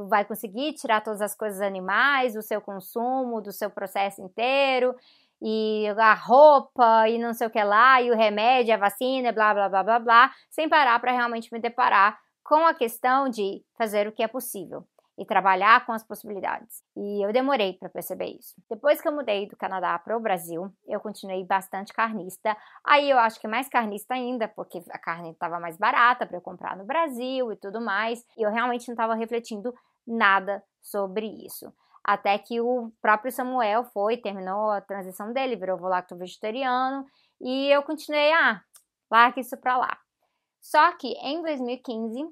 vai 0.09 0.25
conseguir 0.25 0.73
tirar 0.75 1.03
todas 1.03 1.21
as 1.21 1.35
coisas 1.35 1.61
animais 1.61 2.35
do 2.35 2.43
seu 2.43 2.61
consumo, 2.61 3.43
do 3.43 3.53
seu 3.53 3.71
processo 3.71 4.23
inteiro? 4.23 4.95
e 5.41 5.87
a 5.99 6.15
roupa 6.15 7.09
e 7.09 7.19
não 7.19 7.35
sei 7.35 7.47
o 7.47 7.51
que 7.51 7.63
lá, 7.63 8.01
e 8.01 8.11
o 8.11 8.17
remédio, 8.17 8.75
a 8.75 8.79
vacina, 8.79 9.33
blá 9.33 9.53
blá 9.53 9.69
blá 9.69 9.83
blá 9.83 9.99
blá, 9.99 10.33
sem 10.51 10.69
parar 10.69 10.99
para 11.01 11.13
realmente 11.13 11.53
me 11.53 11.61
deparar 11.61 12.19
com 12.43 12.67
a 12.67 12.75
questão 12.75 13.29
de 13.29 13.63
fazer 13.77 14.09
o 14.09 14.13
que 14.13 14.23
é 14.23 14.29
possível 14.29 14.87
e 15.19 15.25
trabalhar 15.25 15.85
com 15.87 15.93
as 15.93 16.05
possibilidades. 16.05 16.83
E 16.95 17.25
eu 17.25 17.33
demorei 17.33 17.73
para 17.73 17.89
perceber 17.89 18.37
isso. 18.39 18.55
Depois 18.69 19.01
que 19.01 19.09
eu 19.09 19.13
mudei 19.13 19.49
do 19.49 19.57
Canadá 19.57 19.99
para 19.99 20.17
o 20.17 20.21
Brasil, 20.21 20.71
eu 20.87 21.01
continuei 21.01 21.45
bastante 21.45 21.93
carnista. 21.93 22.57
Aí 22.85 23.11
eu 23.11 23.19
acho 23.19 23.41
que 23.41 23.49
mais 23.49 23.69
carnista 23.69 24.15
ainda, 24.15 24.47
porque 24.47 24.83
a 24.91 24.99
carne 24.99 25.31
estava 25.31 25.59
mais 25.59 25.77
barata 25.77 26.27
para 26.27 26.37
eu 26.37 26.43
comprar 26.43 26.77
no 26.77 26.85
Brasil 26.85 27.51
e 27.53 27.57
tudo 27.57 27.81
mais. 27.81 28.25
E 28.37 28.43
eu 28.43 28.51
realmente 28.51 28.87
não 28.89 28.95
estava 28.95 29.15
refletindo 29.15 29.75
nada 30.07 30.63
sobre 30.83 31.27
isso. 31.27 31.73
Até 32.05 32.39
que 32.39 32.61
o 32.61 32.93
próprio 33.03 33.33
Samuel 33.33 33.85
foi, 33.85 34.17
terminou 34.17 34.71
a 34.71 34.81
transição 34.81 35.33
dele, 35.33 35.57
virou 35.57 35.77
volacto 35.77 36.15
vegetariano, 36.15 37.05
e 37.41 37.69
eu 37.69 37.83
continuei, 37.83 38.33
ah, 38.33 38.63
larga 39.11 39.41
isso 39.41 39.57
para 39.57 39.77
lá. 39.77 39.99
Só 40.61 40.93
que 40.93 41.09
em 41.15 41.43
2015 41.43 42.29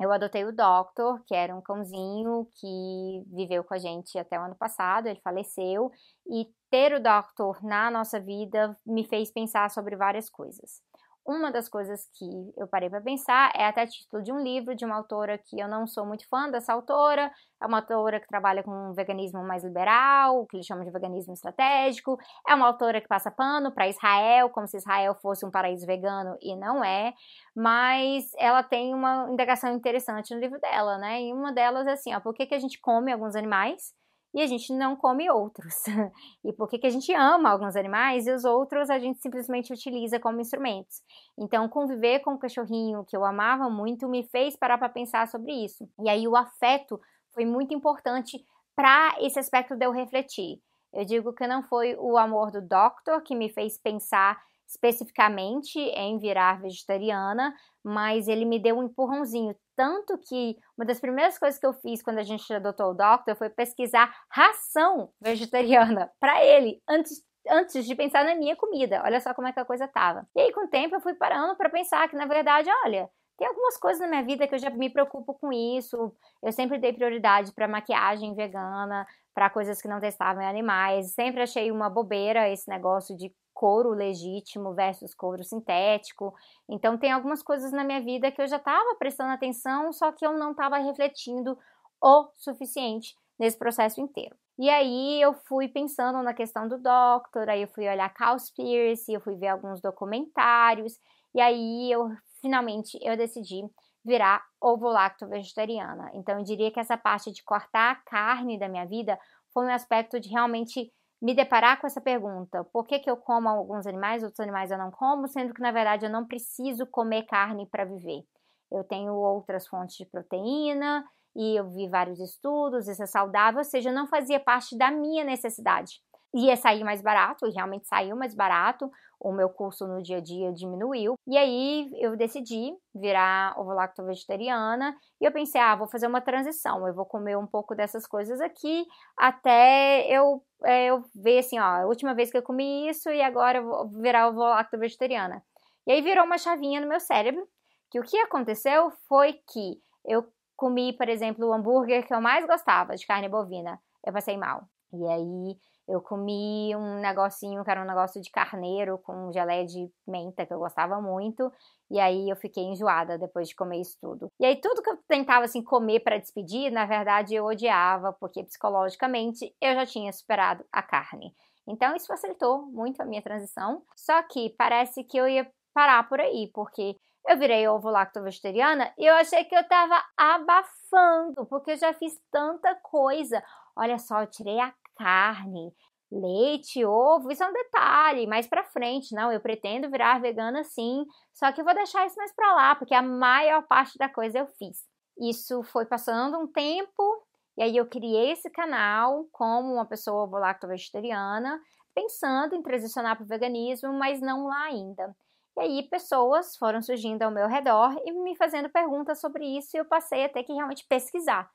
eu 0.00 0.12
adotei 0.12 0.44
o 0.44 0.52
Doctor, 0.52 1.22
que 1.26 1.34
era 1.34 1.54
um 1.54 1.60
cãozinho 1.60 2.46
que 2.54 3.24
viveu 3.32 3.64
com 3.64 3.74
a 3.74 3.78
gente 3.78 4.18
até 4.18 4.38
o 4.38 4.44
ano 4.44 4.54
passado, 4.54 5.06
ele 5.06 5.20
faleceu, 5.20 5.90
e 6.26 6.46
ter 6.70 6.92
o 6.92 7.02
Doctor 7.02 7.62
na 7.64 7.90
nossa 7.90 8.20
vida 8.20 8.78
me 8.84 9.04
fez 9.04 9.30
pensar 9.30 9.70
sobre 9.70 9.96
várias 9.96 10.28
coisas. 10.28 10.82
Uma 11.26 11.50
das 11.50 11.68
coisas 11.68 12.08
que 12.14 12.52
eu 12.56 12.68
parei 12.68 12.88
para 12.88 13.00
pensar 13.00 13.52
é 13.54 13.66
até 13.66 13.86
título 13.86 14.22
de 14.22 14.32
um 14.32 14.40
livro 14.40 14.74
de 14.74 14.84
uma 14.84 14.96
autora 14.96 15.36
que 15.38 15.58
eu 15.58 15.68
não 15.68 15.86
sou 15.86 16.06
muito 16.06 16.28
fã 16.28 16.48
dessa 16.50 16.72
autora, 16.72 17.30
é 17.60 17.66
uma 17.66 17.78
autora 17.78 18.20
que 18.20 18.28
trabalha 18.28 18.62
com 18.62 18.70
um 18.70 18.94
veganismo 18.94 19.42
mais 19.42 19.64
liberal, 19.64 20.46
que 20.46 20.56
eles 20.56 20.66
chamam 20.66 20.84
de 20.84 20.90
veganismo 20.90 21.32
estratégico, 21.32 22.18
é 22.46 22.54
uma 22.54 22.66
autora 22.66 23.00
que 23.00 23.08
passa 23.08 23.30
pano 23.30 23.72
para 23.72 23.88
Israel, 23.88 24.50
como 24.50 24.68
se 24.68 24.76
Israel 24.76 25.14
fosse 25.14 25.44
um 25.44 25.50
paraíso 25.50 25.86
vegano 25.86 26.36
e 26.40 26.54
não 26.54 26.84
é, 26.84 27.12
mas 27.54 28.30
ela 28.38 28.62
tem 28.62 28.94
uma 28.94 29.28
indagação 29.30 29.74
interessante 29.74 30.34
no 30.34 30.40
livro 30.40 30.60
dela, 30.60 30.98
né? 30.98 31.22
E 31.22 31.32
uma 31.32 31.52
delas 31.52 31.86
é 31.86 31.92
assim, 31.92 32.14
ó, 32.14 32.20
por 32.20 32.34
que, 32.34 32.46
que 32.46 32.54
a 32.54 32.58
gente 32.58 32.80
come 32.80 33.12
alguns 33.12 33.34
animais 33.34 33.94
e 34.36 34.42
a 34.42 34.46
gente 34.46 34.70
não 34.74 34.94
come 34.94 35.30
outros. 35.30 35.74
e 36.44 36.52
por 36.52 36.68
que, 36.68 36.78
que 36.78 36.86
a 36.86 36.90
gente 36.90 37.10
ama 37.14 37.48
alguns 37.48 37.74
animais 37.74 38.26
e 38.26 38.30
os 38.30 38.44
outros 38.44 38.90
a 38.90 38.98
gente 38.98 39.18
simplesmente 39.18 39.72
utiliza 39.72 40.20
como 40.20 40.42
instrumentos. 40.42 41.02
Então, 41.38 41.66
conviver 41.70 42.20
com 42.20 42.34
o 42.34 42.38
cachorrinho 42.38 43.02
que 43.06 43.16
eu 43.16 43.24
amava 43.24 43.70
muito 43.70 44.06
me 44.06 44.24
fez 44.24 44.54
parar 44.54 44.76
para 44.76 44.90
pensar 44.90 45.26
sobre 45.26 45.52
isso. 45.52 45.88
E 46.04 46.10
aí, 46.10 46.28
o 46.28 46.36
afeto 46.36 47.00
foi 47.32 47.46
muito 47.46 47.72
importante 47.72 48.44
para 48.76 49.16
esse 49.20 49.38
aspecto 49.38 49.74
de 49.74 49.86
eu 49.86 49.90
refletir. 49.90 50.60
Eu 50.92 51.06
digo 51.06 51.32
que 51.32 51.46
não 51.46 51.62
foi 51.62 51.96
o 51.98 52.18
amor 52.18 52.50
do 52.50 52.60
Doctor 52.60 53.22
que 53.22 53.34
me 53.34 53.48
fez 53.48 53.78
pensar 53.78 54.38
especificamente 54.66 55.78
em 55.78 56.18
virar 56.18 56.60
vegetariana, 56.60 57.54
mas 57.84 58.26
ele 58.28 58.44
me 58.44 58.58
deu 58.58 58.76
um 58.76 58.82
empurrãozinho. 58.82 59.54
Tanto 59.76 60.18
que 60.18 60.56
uma 60.76 60.84
das 60.84 61.00
primeiras 61.00 61.38
coisas 61.38 61.58
que 61.60 61.66
eu 61.66 61.72
fiz 61.74 62.02
quando 62.02 62.18
a 62.18 62.22
gente 62.22 62.52
adotou 62.52 62.90
o 62.90 62.94
Doctor 62.94 63.36
foi 63.36 63.48
pesquisar 63.48 64.12
ração 64.30 65.10
vegetariana 65.20 66.10
para 66.18 66.44
ele, 66.44 66.82
antes, 66.88 67.22
antes 67.48 67.86
de 67.86 67.94
pensar 67.94 68.24
na 68.24 68.34
minha 68.34 68.56
comida. 68.56 69.02
Olha 69.04 69.20
só 69.20 69.32
como 69.32 69.46
é 69.48 69.52
que 69.52 69.60
a 69.60 69.64
coisa 69.64 69.86
tava. 69.86 70.26
E 70.34 70.40
aí, 70.40 70.52
com 70.52 70.64
o 70.64 70.68
tempo, 70.68 70.96
eu 70.96 71.00
fui 71.00 71.14
parando 71.14 71.56
para 71.56 71.70
pensar 71.70 72.08
que, 72.08 72.16
na 72.16 72.26
verdade, 72.26 72.68
olha, 72.84 73.08
tem 73.38 73.46
algumas 73.46 73.76
coisas 73.76 74.00
na 74.00 74.08
minha 74.08 74.24
vida 74.24 74.48
que 74.48 74.54
eu 74.54 74.58
já 74.58 74.70
me 74.70 74.90
preocupo 74.90 75.34
com 75.34 75.52
isso. 75.52 76.12
Eu 76.42 76.52
sempre 76.52 76.78
dei 76.78 76.92
prioridade 76.92 77.52
para 77.52 77.68
maquiagem 77.68 78.34
vegana, 78.34 79.06
para 79.34 79.50
coisas 79.50 79.80
que 79.80 79.88
não 79.88 80.00
testavam 80.00 80.42
em 80.42 80.48
animais. 80.48 81.12
Sempre 81.12 81.42
achei 81.42 81.70
uma 81.70 81.90
bobeira 81.90 82.48
esse 82.48 82.68
negócio 82.68 83.16
de 83.16 83.30
couro 83.56 83.88
legítimo 83.88 84.74
versus 84.74 85.14
couro 85.14 85.42
sintético. 85.42 86.34
Então, 86.68 86.98
tem 86.98 87.10
algumas 87.10 87.42
coisas 87.42 87.72
na 87.72 87.82
minha 87.82 88.02
vida 88.02 88.30
que 88.30 88.42
eu 88.42 88.46
já 88.46 88.58
estava 88.58 88.94
prestando 88.96 89.32
atenção, 89.32 89.90
só 89.94 90.12
que 90.12 90.26
eu 90.26 90.34
não 90.34 90.50
estava 90.50 90.76
refletindo 90.76 91.58
o 91.98 92.28
suficiente 92.34 93.16
nesse 93.38 93.58
processo 93.58 93.98
inteiro. 93.98 94.36
E 94.58 94.68
aí 94.68 95.20
eu 95.20 95.32
fui 95.32 95.68
pensando 95.68 96.22
na 96.22 96.34
questão 96.34 96.68
do 96.68 96.78
Doctor, 96.78 97.48
aí 97.48 97.62
eu 97.62 97.68
fui 97.68 97.88
olhar 97.88 98.12
Cowspiracy, 98.12 99.14
eu 99.14 99.20
fui 99.20 99.36
ver 99.36 99.48
alguns 99.48 99.80
documentários, 99.80 100.98
e 101.34 101.40
aí 101.40 101.90
eu 101.90 102.10
finalmente 102.40 102.98
eu 103.02 103.16
decidi 103.16 103.62
virar 104.04 104.42
ovo-lacto 104.60 105.26
vegetariana. 105.26 106.10
Então 106.14 106.38
eu 106.38 106.44
diria 106.44 106.70
que 106.70 106.80
essa 106.80 106.96
parte 106.96 107.32
de 107.32 107.42
cortar 107.42 107.92
a 107.92 107.96
carne 107.96 108.58
da 108.58 108.68
minha 108.68 108.86
vida 108.86 109.18
foi 109.52 109.66
um 109.66 109.72
aspecto 109.72 110.20
de 110.20 110.28
realmente 110.28 110.92
me 111.20 111.34
deparar 111.34 111.80
com 111.80 111.86
essa 111.86 112.00
pergunta: 112.00 112.64
por 112.72 112.86
que, 112.86 112.98
que 112.98 113.10
eu 113.10 113.16
como 113.16 113.48
alguns 113.48 113.86
animais, 113.86 114.22
outros 114.22 114.40
animais 114.40 114.70
eu 114.70 114.78
não 114.78 114.90
como, 114.90 115.28
sendo 115.28 115.54
que 115.54 115.62
na 115.62 115.72
verdade 115.72 116.06
eu 116.06 116.10
não 116.10 116.26
preciso 116.26 116.86
comer 116.86 117.24
carne 117.24 117.66
para 117.70 117.84
viver. 117.84 118.22
Eu 118.70 118.84
tenho 118.84 119.14
outras 119.14 119.66
fontes 119.66 119.96
de 119.96 120.06
proteína 120.06 121.04
e 121.34 121.58
eu 121.58 121.70
vi 121.70 121.88
vários 121.88 122.18
estudos, 122.18 122.88
isso 122.88 123.02
é 123.02 123.06
saudável, 123.06 123.58
ou 123.58 123.64
seja, 123.64 123.92
não 123.92 124.06
fazia 124.08 124.40
parte 124.40 124.76
da 124.76 124.90
minha 124.90 125.22
necessidade 125.24 126.00
ia 126.36 126.56
sair 126.56 126.84
mais 126.84 127.00
barato, 127.00 127.46
e 127.46 127.50
realmente 127.50 127.86
saiu 127.86 128.14
mais 128.16 128.34
barato, 128.34 128.90
o 129.18 129.32
meu 129.32 129.48
custo 129.48 129.86
no 129.86 130.02
dia 130.02 130.18
a 130.18 130.20
dia 130.20 130.52
diminuiu. 130.52 131.14
E 131.26 131.38
aí 131.38 131.90
eu 131.94 132.16
decidi 132.16 132.74
virar 132.94 133.58
ovo-lacto 133.58 134.04
vegetariana 134.04 134.94
e 135.20 135.24
eu 135.24 135.32
pensei, 135.32 135.60
ah, 135.60 135.74
vou 135.74 135.88
fazer 135.88 136.06
uma 136.06 136.20
transição, 136.20 136.86
eu 136.86 136.94
vou 136.94 137.06
comer 137.06 137.36
um 137.36 137.46
pouco 137.46 137.74
dessas 137.74 138.06
coisas 138.06 138.40
aqui 138.40 138.86
até 139.16 140.06
eu, 140.08 140.42
é, 140.64 140.86
eu 140.86 141.02
ver 141.14 141.38
assim, 141.38 141.58
ó, 141.58 141.62
a 141.62 141.86
última 141.86 142.14
vez 142.14 142.30
que 142.30 142.36
eu 142.36 142.42
comi 142.42 142.88
isso 142.88 143.10
e 143.10 143.22
agora 143.22 143.58
eu 143.58 143.64
vou 143.64 143.88
virar 143.88 144.28
ovo-lacto 144.28 144.78
vegetariana. 144.78 145.42
E 145.86 145.92
aí 145.92 146.02
virou 146.02 146.24
uma 146.24 146.38
chavinha 146.38 146.80
no 146.80 146.88
meu 146.88 147.00
cérebro, 147.00 147.46
que 147.90 147.98
o 147.98 148.02
que 148.02 148.18
aconteceu 148.18 148.90
foi 149.08 149.34
que 149.48 149.80
eu 150.04 150.26
comi, 150.56 150.92
por 150.96 151.08
exemplo, 151.08 151.46
o 151.46 151.52
hambúrguer 151.52 152.06
que 152.06 152.14
eu 152.14 152.20
mais 152.20 152.46
gostava 152.46 152.96
de 152.96 153.06
carne 153.06 153.28
bovina, 153.28 153.80
eu 154.04 154.12
passei 154.12 154.36
mal. 154.36 154.64
E 154.92 155.06
aí 155.06 155.56
eu 155.88 156.00
comi 156.00 156.74
um 156.74 156.98
negocinho 157.00 157.62
que 157.64 157.70
era 157.70 157.80
um 157.80 157.86
negócio 157.86 158.20
de 158.20 158.30
carneiro 158.30 158.98
com 158.98 159.32
geleia 159.32 159.64
de 159.64 159.88
menta, 160.06 160.44
que 160.44 160.52
eu 160.52 160.58
gostava 160.58 161.00
muito. 161.00 161.52
E 161.90 162.00
aí 162.00 162.28
eu 162.28 162.36
fiquei 162.36 162.64
enjoada 162.64 163.16
depois 163.16 163.48
de 163.48 163.54
comer 163.54 163.80
isso 163.80 163.96
tudo. 164.00 164.28
E 164.40 164.44
aí 164.44 164.56
tudo 164.56 164.82
que 164.82 164.90
eu 164.90 164.96
tentava 165.08 165.44
assim 165.44 165.62
comer 165.62 166.00
para 166.00 166.18
despedir, 166.18 166.72
na 166.72 166.86
verdade 166.86 167.34
eu 167.34 167.44
odiava, 167.44 168.12
porque 168.12 168.42
psicologicamente 168.42 169.54
eu 169.60 169.74
já 169.74 169.86
tinha 169.86 170.12
superado 170.12 170.64
a 170.72 170.82
carne. 170.82 171.32
Então 171.68 171.94
isso 171.94 172.06
facilitou 172.06 172.62
muito 172.66 173.00
a 173.00 173.04
minha 173.04 173.22
transição. 173.22 173.82
Só 173.96 174.22
que 174.24 174.50
parece 174.58 175.04
que 175.04 175.16
eu 175.16 175.28
ia 175.28 175.48
parar 175.72 176.08
por 176.08 176.20
aí, 176.20 176.50
porque 176.52 176.96
eu 177.28 177.38
virei 177.38 177.66
ovo 177.68 177.90
lacto 177.90 178.22
vegetariana 178.22 178.92
e 178.96 179.04
eu 179.04 179.14
achei 179.14 179.44
que 179.44 179.54
eu 179.54 179.66
tava 179.68 180.00
abafando, 180.16 181.44
porque 181.46 181.72
eu 181.72 181.76
já 181.76 181.92
fiz 181.92 182.18
tanta 182.30 182.74
coisa. 182.76 183.42
Olha 183.76 183.98
só, 183.98 184.22
eu 184.22 184.26
tirei 184.26 184.58
a 184.60 184.72
carne, 184.96 185.72
leite, 186.10 186.84
ovo, 186.84 187.30
isso 187.30 187.42
é 187.44 187.48
um 187.48 187.52
detalhe, 187.52 188.26
mais 188.26 188.46
para 188.46 188.64
frente, 188.64 189.14
não, 189.14 189.30
eu 189.32 189.40
pretendo 189.40 189.90
virar 189.90 190.20
vegana 190.20 190.64
sim, 190.64 191.04
só 191.34 191.52
que 191.52 191.60
eu 191.60 191.64
vou 191.64 191.74
deixar 191.74 192.06
isso 192.06 192.16
mais 192.16 192.34
para 192.34 192.54
lá, 192.54 192.74
porque 192.74 192.94
a 192.94 193.02
maior 193.02 193.62
parte 193.66 193.98
da 193.98 194.08
coisa 194.08 194.38
eu 194.38 194.46
fiz. 194.46 194.78
Isso 195.20 195.62
foi 195.64 195.84
passando 195.86 196.38
um 196.38 196.46
tempo, 196.46 197.26
e 197.56 197.62
aí 197.62 197.76
eu 197.76 197.86
criei 197.86 198.32
esse 198.32 198.50
canal 198.50 199.26
como 199.32 199.72
uma 199.74 199.86
pessoa 199.86 200.24
ovo-lacto-vegetariana, 200.24 201.60
pensando 201.94 202.54
em 202.54 202.62
transicionar 202.62 203.16
para 203.16 203.24
o 203.24 203.28
veganismo, 203.28 203.92
mas 203.92 204.20
não 204.20 204.46
lá 204.46 204.64
ainda. 204.64 205.14
E 205.56 205.60
aí 205.60 205.88
pessoas 205.88 206.56
foram 206.56 206.82
surgindo 206.82 207.22
ao 207.22 207.30
meu 207.30 207.48
redor 207.48 207.94
e 208.04 208.12
me 208.12 208.36
fazendo 208.36 208.68
perguntas 208.70 209.20
sobre 209.20 209.44
isso, 209.58 209.76
e 209.76 209.80
eu 209.80 209.86
passei 209.86 210.24
a 210.24 210.28
ter 210.28 210.44
que 210.44 210.52
realmente 210.52 210.86
pesquisar, 210.86 211.50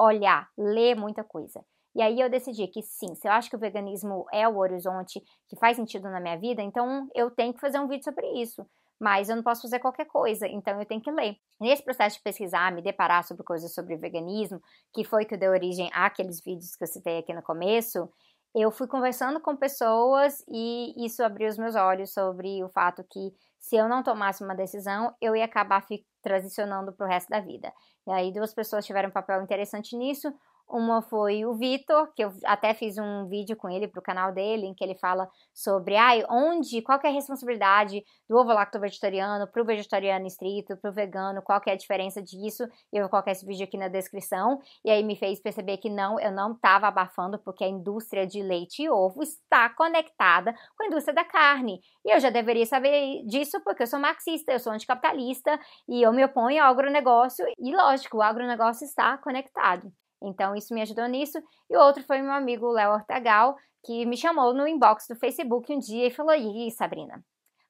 olhar, 0.00 0.48
ler 0.56 0.96
muita 0.96 1.22
coisa. 1.22 1.64
E 1.94 2.02
aí 2.02 2.20
eu 2.20 2.30
decidi 2.30 2.68
que 2.68 2.82
sim, 2.82 3.14
se 3.14 3.26
eu 3.26 3.32
acho 3.32 3.50
que 3.50 3.56
o 3.56 3.58
veganismo 3.58 4.24
é 4.32 4.48
o 4.48 4.58
horizonte 4.58 5.20
que 5.48 5.58
faz 5.58 5.76
sentido 5.76 6.08
na 6.08 6.20
minha 6.20 6.38
vida, 6.38 6.62
então 6.62 7.08
eu 7.14 7.30
tenho 7.30 7.52
que 7.52 7.60
fazer 7.60 7.80
um 7.80 7.88
vídeo 7.88 8.04
sobre 8.04 8.26
isso. 8.40 8.64
Mas 8.98 9.28
eu 9.28 9.36
não 9.36 9.42
posso 9.42 9.62
fazer 9.62 9.78
qualquer 9.78 10.04
coisa, 10.04 10.46
então 10.46 10.78
eu 10.78 10.86
tenho 10.86 11.00
que 11.00 11.10
ler. 11.10 11.34
Nesse 11.58 11.82
processo 11.82 12.18
de 12.18 12.22
pesquisar, 12.22 12.70
me 12.70 12.82
deparar 12.82 13.24
sobre 13.24 13.42
coisas 13.42 13.74
sobre 13.74 13.96
veganismo, 13.96 14.60
que 14.92 15.04
foi 15.04 15.24
que 15.24 15.38
deu 15.38 15.52
origem 15.52 15.90
àqueles 15.92 16.40
vídeos 16.44 16.76
que 16.76 16.84
eu 16.84 16.88
citei 16.88 17.18
aqui 17.18 17.32
no 17.32 17.42
começo, 17.42 18.08
eu 18.54 18.70
fui 18.70 18.86
conversando 18.86 19.40
com 19.40 19.56
pessoas 19.56 20.44
e 20.48 20.92
isso 21.04 21.22
abriu 21.22 21.48
os 21.48 21.56
meus 21.56 21.76
olhos 21.76 22.12
sobre 22.12 22.62
o 22.62 22.68
fato 22.68 23.04
que 23.10 23.32
se 23.58 23.76
eu 23.76 23.88
não 23.88 24.02
tomasse 24.02 24.42
uma 24.42 24.54
decisão, 24.54 25.14
eu 25.20 25.36
ia 25.36 25.44
acabar 25.44 25.86
transicionando 26.22 26.92
para 26.92 27.06
o 27.06 27.08
resto 27.08 27.28
da 27.28 27.40
vida. 27.40 27.72
E 28.06 28.10
aí 28.10 28.32
duas 28.32 28.54
pessoas 28.54 28.86
tiveram 28.86 29.08
um 29.08 29.12
papel 29.12 29.42
interessante 29.42 29.96
nisso. 29.96 30.32
Uma 30.72 31.02
foi 31.02 31.44
o 31.44 31.54
Vitor, 31.54 32.12
que 32.14 32.22
eu 32.22 32.32
até 32.44 32.72
fiz 32.74 32.96
um 32.96 33.26
vídeo 33.26 33.56
com 33.56 33.68
ele 33.68 33.88
para 33.88 33.98
o 33.98 34.02
canal 34.02 34.32
dele, 34.32 34.66
em 34.66 34.74
que 34.74 34.84
ele 34.84 34.94
fala 34.94 35.28
sobre 35.52 35.96
ai, 35.96 36.24
onde, 36.30 36.80
qual 36.80 37.00
é 37.02 37.08
a 37.08 37.12
responsabilidade 37.12 38.04
do 38.28 38.36
ovo 38.36 38.52
lacto 38.52 38.78
vegetariano 38.78 39.48
para 39.48 39.60
o 39.60 39.64
vegetariano 39.64 40.28
estrito, 40.28 40.76
para 40.76 40.90
o 40.90 40.94
vegano, 40.94 41.42
qual 41.42 41.60
é 41.66 41.72
a 41.72 41.76
diferença 41.76 42.22
disso. 42.22 42.62
Eu 42.92 43.02
vou 43.02 43.10
colocar 43.10 43.32
esse 43.32 43.44
vídeo 43.44 43.64
aqui 43.64 43.76
na 43.76 43.88
descrição. 43.88 44.60
E 44.84 44.90
aí 44.90 45.02
me 45.02 45.16
fez 45.16 45.40
perceber 45.40 45.78
que 45.78 45.90
não, 45.90 46.20
eu 46.20 46.30
não 46.30 46.52
estava 46.52 46.86
abafando, 46.86 47.36
porque 47.40 47.64
a 47.64 47.68
indústria 47.68 48.24
de 48.24 48.40
leite 48.40 48.84
e 48.84 48.90
ovo 48.90 49.24
está 49.24 49.68
conectada 49.70 50.54
com 50.76 50.84
a 50.84 50.86
indústria 50.86 51.14
da 51.14 51.24
carne. 51.24 51.80
E 52.04 52.14
eu 52.14 52.20
já 52.20 52.30
deveria 52.30 52.64
saber 52.64 53.24
disso, 53.26 53.60
porque 53.64 53.82
eu 53.82 53.88
sou 53.88 53.98
marxista, 53.98 54.52
eu 54.52 54.60
sou 54.60 54.72
anticapitalista 54.72 55.58
e 55.88 56.00
eu 56.00 56.12
me 56.12 56.24
oponho 56.24 56.62
ao 56.62 56.70
agronegócio. 56.70 57.44
E 57.58 57.74
lógico, 57.74 58.18
o 58.18 58.22
agronegócio 58.22 58.84
está 58.84 59.18
conectado. 59.18 59.92
Então, 60.22 60.54
isso 60.54 60.74
me 60.74 60.82
ajudou 60.82 61.06
nisso. 61.06 61.38
E 61.68 61.76
o 61.76 61.80
outro 61.80 62.02
foi 62.04 62.20
meu 62.20 62.32
amigo 62.32 62.70
Léo 62.70 62.92
Ortagal, 62.92 63.56
que 63.84 64.04
me 64.06 64.16
chamou 64.16 64.52
no 64.52 64.66
inbox 64.66 65.06
do 65.08 65.16
Facebook 65.16 65.72
um 65.72 65.78
dia 65.78 66.06
e 66.06 66.10
falou: 66.10 66.34
Ih, 66.34 66.70
Sabrina, 66.70 67.24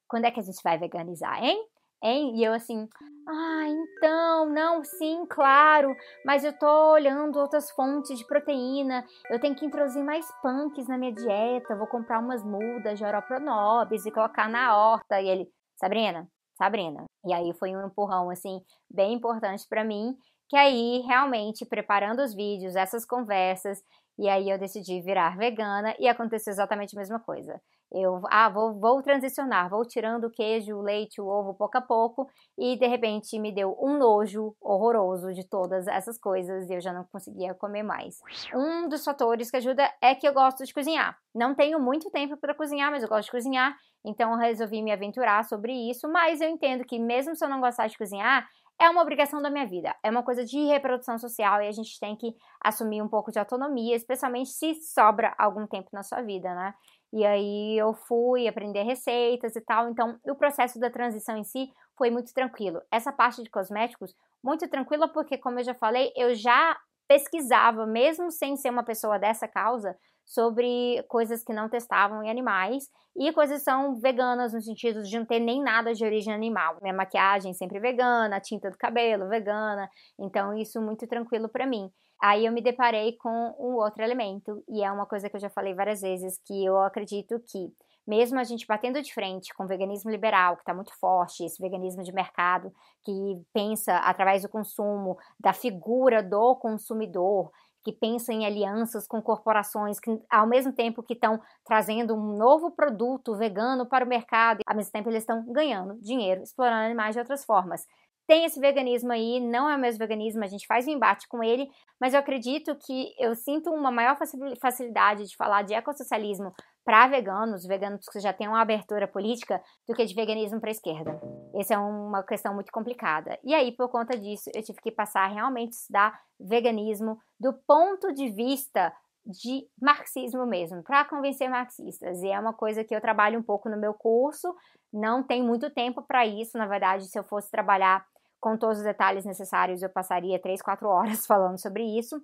quando 0.09 0.25
é 0.25 0.30
que 0.30 0.40
a 0.40 0.42
gente 0.42 0.62
vai 0.62 0.78
veganizar, 0.78 1.42
hein? 1.42 1.59
Hein? 2.02 2.35
E 2.35 2.42
eu 2.42 2.54
assim, 2.54 2.88
ah, 3.28 3.66
então, 3.69 4.47
não, 4.49 4.83
sim, 4.83 5.26
claro, 5.28 5.95
mas 6.25 6.42
eu 6.42 6.59
tô 6.59 6.92
olhando 6.92 7.38
outras 7.38 7.71
fontes 7.73 8.19
de 8.19 8.26
proteína, 8.26 9.04
eu 9.30 9.38
tenho 9.38 9.54
que 9.54 9.66
introduzir 9.66 10.02
mais 10.02 10.26
punks 10.40 10.88
na 10.88 10.97
minha 10.97 11.12
dieta, 11.12 11.76
vou 11.76 11.87
comprar 11.87 12.19
umas 12.19 12.42
mudas 12.42 12.99
de 12.99 13.04
oropronobis 13.04 14.07
e 14.07 14.11
colocar 14.11 14.49
na 14.49 14.75
horta. 14.75 15.21
E 15.21 15.28
ele, 15.28 15.49
Sabrina, 15.76 16.26
Sabrina. 16.57 17.04
E 17.26 17.35
aí 17.35 17.52
foi 17.52 17.76
um 17.76 17.87
empurrão, 17.87 18.30
assim, 18.30 18.61
bem 18.90 19.12
importante 19.12 19.66
para 19.69 19.85
mim, 19.85 20.16
que 20.50 20.57
aí 20.57 21.00
realmente 21.07 21.64
preparando 21.64 22.21
os 22.21 22.35
vídeos, 22.35 22.76
essas 22.76 23.07
conversas 23.07 23.83
E 24.19 24.28
aí 24.28 24.50
eu 24.50 24.59
decidi 24.59 25.00
virar 25.00 25.38
vegana 25.38 25.95
e 25.99 26.07
aconteceu 26.07 26.50
exatamente 26.52 26.95
a 26.95 27.00
mesma 27.00 27.19
coisa. 27.21 27.59
Eu, 27.92 28.21
ah, 28.30 28.50
vou, 28.50 28.78
vou 28.78 29.02
transicionar, 29.02 29.71
vou 29.71 29.85
tirando 29.87 30.25
o 30.25 30.30
queijo, 30.30 30.76
o 30.76 30.83
leite, 30.83 31.21
o 31.21 31.26
ovo 31.26 31.54
pouco 31.54 31.78
a 31.78 31.80
pouco, 31.80 32.28
e 32.59 32.76
de 32.78 32.87
repente 32.87 33.38
me 33.38 33.52
deu 33.52 33.76
um 33.80 33.99
nojo 33.99 34.54
horroroso 34.61 35.33
de 35.33 35.49
todas 35.49 35.87
essas 35.88 36.19
coisas 36.19 36.69
e 36.69 36.75
eu 36.75 36.80
já 36.83 36.92
não 36.92 37.04
conseguia 37.11 37.54
comer 37.54 37.83
mais. 37.83 38.23
Um 38.54 38.88
dos 38.88 39.04
fatores 39.04 39.50
que 39.50 39.57
ajuda 39.57 39.90
é 40.02 40.14
que 40.14 40.28
eu 40.28 40.35
gosto 40.35 40.64
de 40.64 40.75
cozinhar. 40.75 41.16
Não 41.35 41.54
tenho 41.54 41.80
muito 41.80 42.11
tempo 42.11 42.37
para 42.37 42.54
cozinhar, 42.54 42.90
mas 42.90 43.02
eu 43.02 43.09
gosto 43.09 43.26
de 43.26 43.33
cozinhar, 43.33 43.76
então 44.04 44.33
eu 44.33 44.38
resolvi 44.38 44.83
me 44.83 44.92
aventurar 44.92 45.45
sobre 45.45 45.73
isso. 45.90 46.09
Mas 46.09 46.40
eu 46.40 46.49
entendo 46.49 46.85
que, 46.85 46.99
mesmo 46.99 47.35
se 47.35 47.45
eu 47.45 47.49
não 47.49 47.61
gostar 47.61 47.87
de 47.88 47.97
cozinhar, 47.99 48.47
é 48.80 48.88
uma 48.88 49.02
obrigação 49.02 49.42
da 49.42 49.50
minha 49.50 49.66
vida, 49.66 49.94
é 50.02 50.10
uma 50.10 50.22
coisa 50.22 50.42
de 50.42 50.58
reprodução 50.64 51.18
social 51.18 51.60
e 51.62 51.68
a 51.68 51.72
gente 51.72 52.00
tem 52.00 52.16
que 52.16 52.34
assumir 52.64 53.02
um 53.02 53.08
pouco 53.08 53.30
de 53.30 53.38
autonomia, 53.38 53.94
especialmente 53.94 54.49
se 54.50 54.75
sobra 54.75 55.34
algum 55.37 55.66
tempo 55.66 55.90
na 55.92 56.02
sua 56.02 56.22
vida, 56.22 56.54
né? 56.54 56.75
E 57.12 57.26
aí 57.26 57.76
eu 57.76 57.92
fui 57.92 58.49
aprender 58.49 58.82
receitas 58.82 59.54
e 59.54 59.60
tal, 59.60 59.90
então 59.90 60.18
o 60.26 60.34
processo 60.34 60.80
da 60.80 60.88
transição 60.88 61.37
em 61.37 61.44
si 61.44 61.70
foi 61.99 62.10
muito 62.10 62.32
tranquilo. 62.32 62.80
Essa 62.90 63.12
parte 63.12 63.42
de 63.42 63.50
cosméticos, 63.50 64.14
muito 64.42 64.66
tranquila 64.68 65.06
porque, 65.08 65.37
como 65.37 65.58
eu 65.58 65.64
já 65.64 65.75
falei, 65.75 66.10
eu 66.16 66.34
já 66.34 66.78
pesquisava, 67.06 67.87
mesmo 67.87 68.30
sem 68.30 68.56
ser 68.56 68.70
uma 68.70 68.84
pessoa 68.84 69.18
dessa 69.18 69.46
causa, 69.46 69.94
sobre 70.30 71.02
coisas 71.08 71.42
que 71.42 71.52
não 71.52 71.68
testavam 71.68 72.22
em 72.22 72.30
animais 72.30 72.88
e 73.16 73.32
coisas 73.32 73.64
são 73.64 73.96
veganas 73.96 74.52
no 74.52 74.62
sentido 74.62 75.02
de 75.02 75.18
não 75.18 75.26
ter 75.26 75.40
nem 75.40 75.60
nada 75.60 75.92
de 75.92 76.04
origem 76.04 76.32
animal. 76.32 76.78
Minha 76.80 76.94
maquiagem 76.94 77.52
sempre 77.52 77.80
vegana, 77.80 78.37
a 78.37 78.40
tinta 78.40 78.70
do 78.70 78.78
cabelo 78.78 79.28
vegana, 79.28 79.90
então 80.16 80.56
isso 80.56 80.80
muito 80.80 81.04
tranquilo 81.08 81.49
para 81.49 81.66
mim. 81.66 81.90
Aí 82.22 82.46
eu 82.46 82.52
me 82.52 82.62
deparei 82.62 83.16
com 83.16 83.56
um 83.58 83.75
outro 83.75 84.04
elemento 84.04 84.62
e 84.68 84.84
é 84.84 84.92
uma 84.92 85.04
coisa 85.04 85.28
que 85.28 85.34
eu 85.34 85.40
já 85.40 85.50
falei 85.50 85.75
várias 85.75 86.00
vezes 86.00 86.38
que 86.46 86.64
eu 86.64 86.78
acredito 86.78 87.40
que 87.50 87.72
mesmo 88.06 88.38
a 88.38 88.44
gente 88.44 88.66
batendo 88.66 89.02
de 89.02 89.12
frente 89.12 89.52
com 89.54 89.64
o 89.64 89.68
veganismo 89.68 90.10
liberal, 90.10 90.56
que 90.56 90.62
está 90.62 90.75
muito 90.75 90.92
forte, 90.99 91.44
esse 91.44 91.60
veganismo 91.60 92.02
de 92.02 92.12
mercado 92.12 92.72
que 93.04 93.42
pensa 93.52 93.96
através 93.99 94.42
do 94.42 94.49
consumo, 94.49 95.16
da 95.38 95.52
figura 95.52 96.22
do 96.22 96.56
consumidor, 96.56 97.50
que 97.82 97.92
pensa 97.92 98.32
em 98.32 98.46
alianças 98.46 99.06
com 99.06 99.20
corporações 99.22 99.99
que, 99.99 100.10
ao 100.30 100.46
mesmo 100.46 100.72
tempo 100.72 101.02
que 101.02 101.14
estão 101.14 101.40
trazendo 101.64 102.14
um 102.14 102.37
novo 102.37 102.70
produto 102.70 103.37
vegano 103.37 103.87
para 103.87 104.04
o 104.04 104.08
mercado, 104.08 104.60
ao 104.66 104.76
mesmo 104.76 104.92
tempo 104.92 105.08
eles 105.08 105.22
estão 105.22 105.44
ganhando 105.52 105.99
dinheiro, 106.00 106.42
explorando 106.42 106.87
animais 106.87 107.14
de 107.14 107.20
outras 107.20 107.44
formas. 107.44 107.87
Tem 108.26 108.44
esse 108.44 108.60
veganismo 108.60 109.10
aí, 109.10 109.40
não 109.40 109.68
é 109.68 109.75
o 109.75 109.78
mesmo 109.78 109.99
veganismo, 109.99 110.44
a 110.44 110.46
gente 110.46 110.66
faz 110.66 110.87
um 110.87 110.90
embate 110.92 111.26
com 111.26 111.42
ele, 111.42 111.68
mas 112.00 112.14
eu 112.14 112.20
acredito 112.20 112.76
que 112.76 113.12
eu 113.18 113.34
sinto 113.34 113.70
uma 113.70 113.90
maior 113.90 114.16
facilidade 114.60 115.26
de 115.26 115.37
falar 115.37 115.62
de 115.62 115.75
ecossocialismo 115.75 116.52
para 116.90 117.06
veganos, 117.06 117.64
veganos 117.64 118.04
que 118.09 118.18
já 118.18 118.32
têm 118.32 118.49
uma 118.49 118.61
abertura 118.61 119.06
política, 119.06 119.62
do 119.87 119.94
que 119.94 120.04
de 120.04 120.12
veganismo 120.12 120.61
para 120.61 120.73
esquerda. 120.73 121.20
Essa 121.54 121.75
é 121.75 121.78
uma 121.78 122.20
questão 122.25 122.52
muito 122.52 122.73
complicada. 122.73 123.38
E 123.44 123.54
aí, 123.54 123.70
por 123.70 123.88
conta 123.88 124.18
disso, 124.18 124.50
eu 124.52 124.61
tive 124.61 124.80
que 124.80 124.90
passar 124.90 125.20
a 125.20 125.28
realmente 125.28 125.70
estudar 125.70 126.20
veganismo 126.40 127.16
do 127.38 127.52
ponto 127.64 128.12
de 128.12 128.28
vista 128.30 128.92
de 129.25 129.68
marxismo 129.80 130.44
mesmo, 130.44 130.82
para 130.82 131.04
convencer 131.04 131.49
marxistas. 131.49 132.25
E 132.25 132.28
é 132.28 132.40
uma 132.40 132.52
coisa 132.52 132.82
que 132.82 132.92
eu 132.92 133.00
trabalho 133.00 133.38
um 133.38 133.42
pouco 133.44 133.68
no 133.68 133.78
meu 133.78 133.94
curso, 133.94 134.52
não 134.92 135.23
tem 135.23 135.44
muito 135.44 135.70
tempo 135.70 136.02
para 136.02 136.26
isso, 136.26 136.59
na 136.59 136.66
verdade, 136.66 137.06
se 137.06 137.16
eu 137.16 137.23
fosse 137.23 137.52
trabalhar 137.52 138.04
com 138.40 138.56
todos 138.56 138.78
os 138.78 138.85
detalhes 138.85 139.25
necessários, 139.25 139.80
eu 139.80 139.90
passaria 139.90 140.42
três, 140.42 140.61
quatro 140.61 140.88
horas 140.88 141.25
falando 141.25 141.61
sobre 141.61 141.85
isso, 141.85 142.20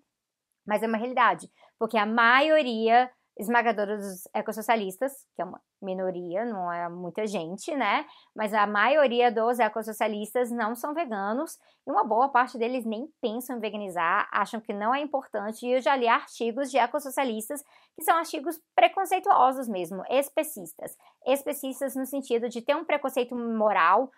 mas 0.66 0.82
é 0.82 0.88
uma 0.88 0.99
realidade, 0.99 1.49
porque 1.78 1.96
a 1.96 2.04
maioria 2.04 3.08
esmagadora 3.38 3.98
dos 3.98 4.26
ecossocialistas, 4.34 5.12
que 5.34 5.42
é 5.42 5.44
uma 5.44 5.60
minoria, 5.82 6.44
não 6.44 6.72
é 6.72 6.88
muita 6.88 7.26
gente, 7.26 7.74
né? 7.76 8.06
Mas 8.34 8.54
a 8.54 8.66
maioria 8.66 9.30
dos 9.30 9.58
ecossocialistas 9.58 10.50
não 10.50 10.74
são 10.74 10.94
veganos 10.94 11.58
e 11.86 11.90
uma 11.90 12.02
boa 12.02 12.28
parte 12.28 12.56
deles 12.56 12.84
nem 12.84 13.08
pensam 13.20 13.56
em 13.56 13.60
veganizar, 13.60 14.28
acham 14.32 14.60
que 14.60 14.72
não 14.72 14.94
é 14.94 15.00
importante. 15.00 15.66
E 15.66 15.72
eu 15.72 15.80
já 15.82 15.94
li 15.94 16.08
artigos 16.08 16.70
de 16.70 16.78
ecossocialistas 16.78 17.62
que 17.94 18.02
são 18.02 18.16
artigos 18.16 18.60
preconceituosos 18.74 19.68
mesmo, 19.68 20.02
especistas. 20.08 20.96
Especistas 21.26 21.97
no 21.97 22.06
sentido 22.06 22.49
de 22.49 22.62
ter 22.62 22.76
um 22.76 22.85
preconceito 22.85 23.35
moral 23.35 24.11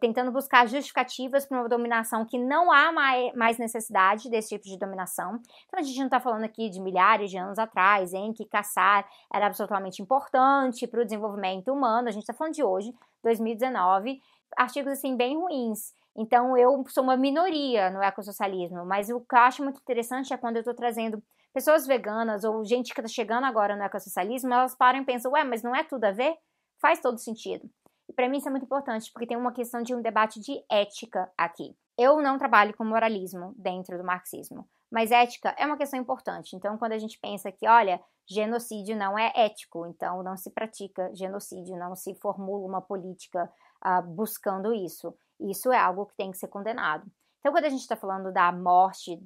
tentando 0.00 0.32
buscar 0.32 0.66
justificativas 0.66 1.44
para 1.46 1.60
uma 1.60 1.68
dominação 1.68 2.24
que 2.24 2.38
não 2.38 2.72
há 2.72 2.90
mais 2.90 3.58
necessidade 3.58 4.30
desse 4.30 4.48
tipo 4.48 4.64
de 4.64 4.78
dominação. 4.78 5.40
Então 5.66 5.78
a 5.78 5.82
gente 5.82 5.98
não 5.98 6.06
está 6.06 6.18
falando 6.18 6.44
aqui 6.44 6.68
de 6.68 6.80
milhares 6.80 7.30
de 7.30 7.36
anos 7.36 7.58
atrás, 7.58 8.12
em 8.12 8.32
que 8.32 8.44
caçar 8.44 9.06
era 9.32 9.46
absolutamente 9.46 10.00
importante 10.02 10.86
para 10.86 11.02
o 11.02 11.04
desenvolvimento 11.04 11.72
humano. 11.72 12.08
A 12.08 12.10
gente 12.10 12.22
está 12.22 12.32
falando 12.32 12.54
de 12.54 12.64
hoje, 12.64 12.94
2019, 13.22 14.20
artigos 14.56 14.92
assim 14.92 15.16
bem 15.16 15.36
ruins. 15.36 15.94
Então 16.16 16.56
eu 16.56 16.84
sou 16.88 17.04
uma 17.04 17.16
minoria 17.16 17.90
no 17.90 18.02
ecossocialismo, 18.02 18.84
mas 18.84 19.10
o 19.10 19.20
que 19.20 19.34
eu 19.34 19.38
acho 19.38 19.62
muito 19.62 19.80
interessante 19.80 20.32
é 20.32 20.36
quando 20.36 20.56
eu 20.56 20.60
estou 20.60 20.74
trazendo 20.74 21.22
pessoas 21.52 21.86
veganas 21.86 22.44
ou 22.44 22.64
gente 22.64 22.94
que 22.94 23.00
está 23.00 23.08
chegando 23.08 23.44
agora 23.44 23.76
no 23.76 23.82
ecossocialismo, 23.82 24.52
elas 24.52 24.74
param 24.74 25.00
e 25.00 25.04
pensam, 25.04 25.32
ué, 25.32 25.44
mas 25.44 25.62
não 25.62 25.74
é 25.74 25.84
tudo 25.84 26.04
a 26.04 26.12
ver? 26.12 26.36
Faz 26.80 27.00
todo 27.00 27.18
sentido. 27.18 27.68
E 28.08 28.12
para 28.12 28.28
mim 28.28 28.38
isso 28.38 28.48
é 28.48 28.50
muito 28.50 28.64
importante, 28.64 29.10
porque 29.12 29.26
tem 29.26 29.36
uma 29.36 29.52
questão 29.52 29.82
de 29.82 29.94
um 29.94 30.02
debate 30.02 30.40
de 30.40 30.62
ética 30.70 31.30
aqui. 31.36 31.76
Eu 31.96 32.20
não 32.20 32.38
trabalho 32.38 32.76
com 32.76 32.84
moralismo 32.84 33.54
dentro 33.56 33.96
do 33.96 34.04
marxismo, 34.04 34.68
mas 34.90 35.10
ética 35.10 35.54
é 35.58 35.66
uma 35.66 35.76
questão 35.76 35.98
importante. 36.00 36.56
Então, 36.56 36.76
quando 36.76 36.92
a 36.92 36.98
gente 36.98 37.18
pensa 37.18 37.52
que, 37.52 37.66
olha, 37.66 38.00
genocídio 38.26 38.96
não 38.96 39.18
é 39.18 39.32
ético, 39.34 39.86
então 39.86 40.22
não 40.22 40.36
se 40.36 40.50
pratica 40.50 41.10
genocídio, 41.14 41.76
não 41.76 41.94
se 41.94 42.14
formula 42.14 42.66
uma 42.66 42.80
política 42.80 43.50
uh, 43.84 44.02
buscando 44.02 44.72
isso. 44.72 45.14
Isso 45.40 45.72
é 45.72 45.78
algo 45.78 46.06
que 46.06 46.16
tem 46.16 46.30
que 46.30 46.38
ser 46.38 46.48
condenado. 46.48 47.10
Então, 47.40 47.52
quando 47.52 47.64
a 47.64 47.68
gente 47.68 47.80
está 47.80 47.96
falando 47.96 48.32
da 48.32 48.52
morte 48.52 49.16